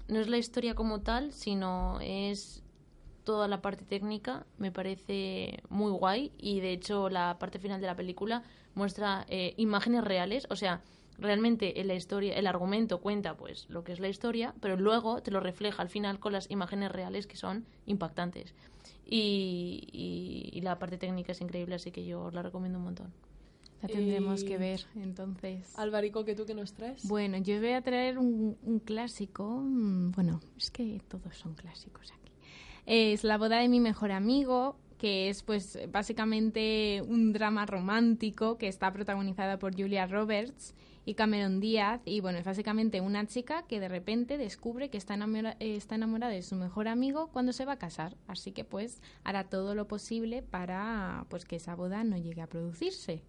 [0.07, 2.63] no es la historia como tal, sino es
[3.27, 4.45] toda la parte técnica.
[4.57, 9.53] Me parece muy guay y de hecho la parte final de la película muestra eh,
[9.57, 10.81] imágenes reales, o sea,
[11.19, 15.21] realmente en la historia, el argumento cuenta pues lo que es la historia, pero luego
[15.21, 18.53] te lo refleja al final con las imágenes reales que son impactantes.
[19.05, 22.85] Y, y- y la parte técnica es increíble, así que yo os la recomiendo un
[22.85, 23.13] montón.
[23.81, 25.77] La tendremos Y- que ver, entonces.
[25.77, 27.07] Álvarico, ¿qué tú que nos traes?
[27.07, 29.43] Bueno, yo voy a traer un, un clásico.
[29.63, 32.26] mm, Bueno, es que todos son clásicos aquí.
[32.87, 38.69] Es La boda de mi mejor amigo, que es pues básicamente un drama romántico que
[38.69, 40.73] está protagonizada por Julia Roberts
[41.03, 41.99] y Cameron Díaz.
[42.05, 45.95] Y bueno, es básicamente una chica que de repente descubre que está, enamora- eh, está
[45.95, 48.15] enamorada de su mejor amigo cuando se va a casar.
[48.25, 52.47] Así que pues hará todo lo posible para pues que esa boda no llegue a
[52.47, 53.21] producirse.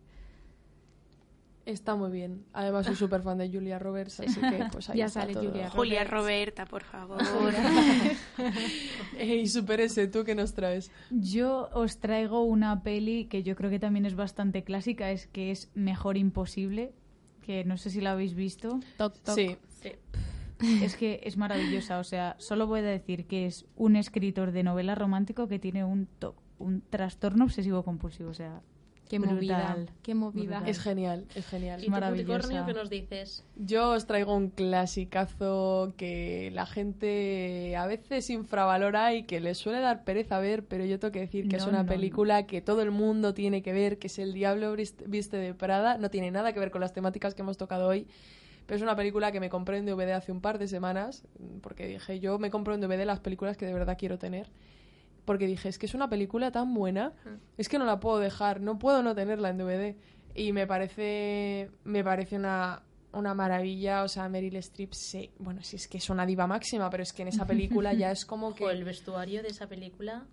[1.69, 2.45] Está muy bien.
[2.55, 5.51] Además soy súper fan de Julia Roberts, así que pues ahí Ya está sale todo.
[5.51, 6.05] Julia Julia.
[6.05, 7.21] Roberta, por favor.
[9.19, 10.91] Ey, super ese, ¿tú qué nos traes?
[11.11, 15.51] Yo os traigo una peli que yo creo que también es bastante clásica, es que
[15.51, 16.93] es Mejor Imposible,
[17.43, 18.81] que no sé si la habéis visto.
[18.97, 19.35] Toc, toc.
[19.37, 19.57] Sí.
[20.83, 24.65] Es que es maravillosa, o sea, solo voy a decir que es un escritor de
[24.65, 28.61] novela romántico que tiene un, to- un trastorno obsesivo compulsivo, o sea,
[29.09, 29.37] Qué Brutal.
[29.37, 29.77] movida.
[30.03, 30.43] Qué movida.
[30.57, 30.69] Brutal.
[30.69, 31.81] Es genial, es genial.
[31.83, 31.93] ¿Y tu
[32.67, 33.45] qué nos dices?
[33.57, 39.81] Yo os traigo un clasicazo que la gente a veces infravalora y que le suele
[39.81, 42.83] dar pereza ver, pero yo tengo que decir que es una no, película que todo
[42.83, 45.99] el mundo tiene que ver, que es El Diablo Vist- Viste de Prada.
[45.99, 48.07] No tiene nada que ver con las temáticas que hemos tocado hoy,
[48.67, 51.25] pero es una película que me compré en DVD hace un par de semanas,
[51.63, 54.49] porque dije, yo me compro en DVD las películas que de verdad quiero tener.
[55.29, 57.13] Porque dije, es que es una película tan buena,
[57.59, 59.95] es que no la puedo dejar, no puedo no tenerla en DVD.
[60.35, 62.81] Y me parece, me parece una,
[63.13, 64.93] una maravilla, o sea, Meryl Streep,
[65.39, 68.11] bueno, sí es que es una diva máxima, pero es que en esa película ya
[68.11, 70.25] es como Ojo, el que vestuario de esa película,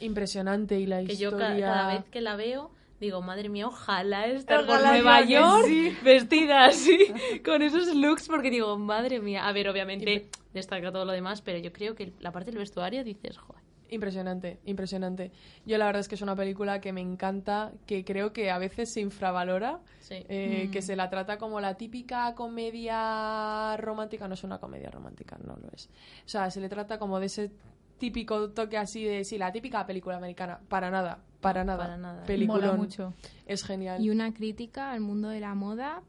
[0.00, 1.66] impresionante y la que yo ca- historia...
[1.66, 5.66] cada vez que la veo digo, madre mía, ojalá estar por Nueva yo que York
[5.66, 5.96] sí.
[6.04, 6.98] vestida así,
[7.44, 9.46] con esos looks, porque digo, madre mía.
[9.46, 13.02] A ver, obviamente destaca todo lo demás, pero yo creo que la parte del vestuario
[13.02, 13.61] dices, joder.
[13.92, 15.30] Impresionante, impresionante.
[15.66, 18.56] Yo la verdad es que es una película que me encanta, que creo que a
[18.58, 20.24] veces se infravalora, Sí.
[20.28, 24.28] eh, que se la trata como la típica comedia romántica.
[24.28, 25.86] No es una comedia romántica, no lo es.
[26.24, 27.50] O sea, se le trata como de ese
[27.98, 30.58] típico toque así de, sí, la típica película americana.
[30.68, 31.78] Para nada, para nada.
[31.84, 32.24] para nada.
[32.46, 33.14] Mola mucho.
[33.46, 34.02] Es genial.
[34.02, 36.02] Y una crítica al mundo de la moda.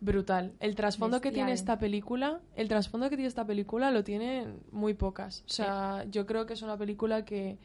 [0.00, 0.54] Brutal.
[0.60, 4.94] El trasfondo que tiene esta película, el trasfondo que tiene esta película lo tienen muy
[4.94, 5.44] pocas.
[5.46, 7.58] O sea, yo creo que es una película que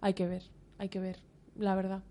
[0.00, 0.44] hay que ver,
[0.78, 1.18] hay que ver,
[1.56, 2.02] la verdad.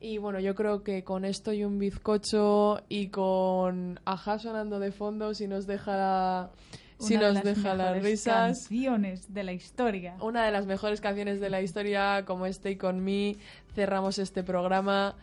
[0.00, 4.92] Y bueno, yo creo que con esto y un bizcocho y con Aja sonando de
[4.92, 6.50] fondo, si nos deja,
[6.98, 8.34] si Una de nos las deja las risas.
[8.34, 10.16] canciones de la historia.
[10.20, 13.36] Una de las mejores canciones de la historia, como Stay Con Me,
[13.74, 15.16] cerramos este programa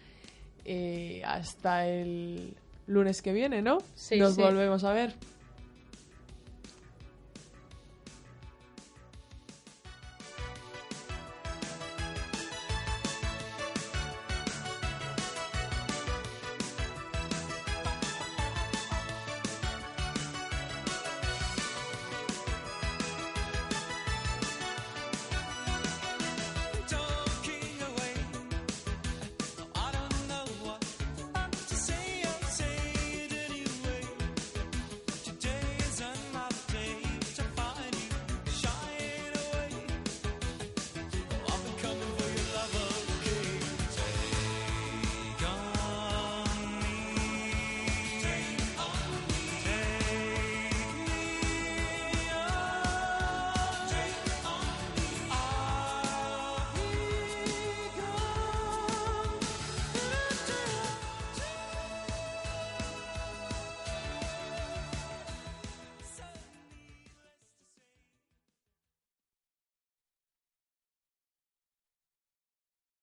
[0.66, 2.55] eh, hasta el
[2.88, 3.80] lunes que viene, ¿no?
[3.96, 4.42] Sí, Nos sí.
[4.42, 5.14] volvemos a ver.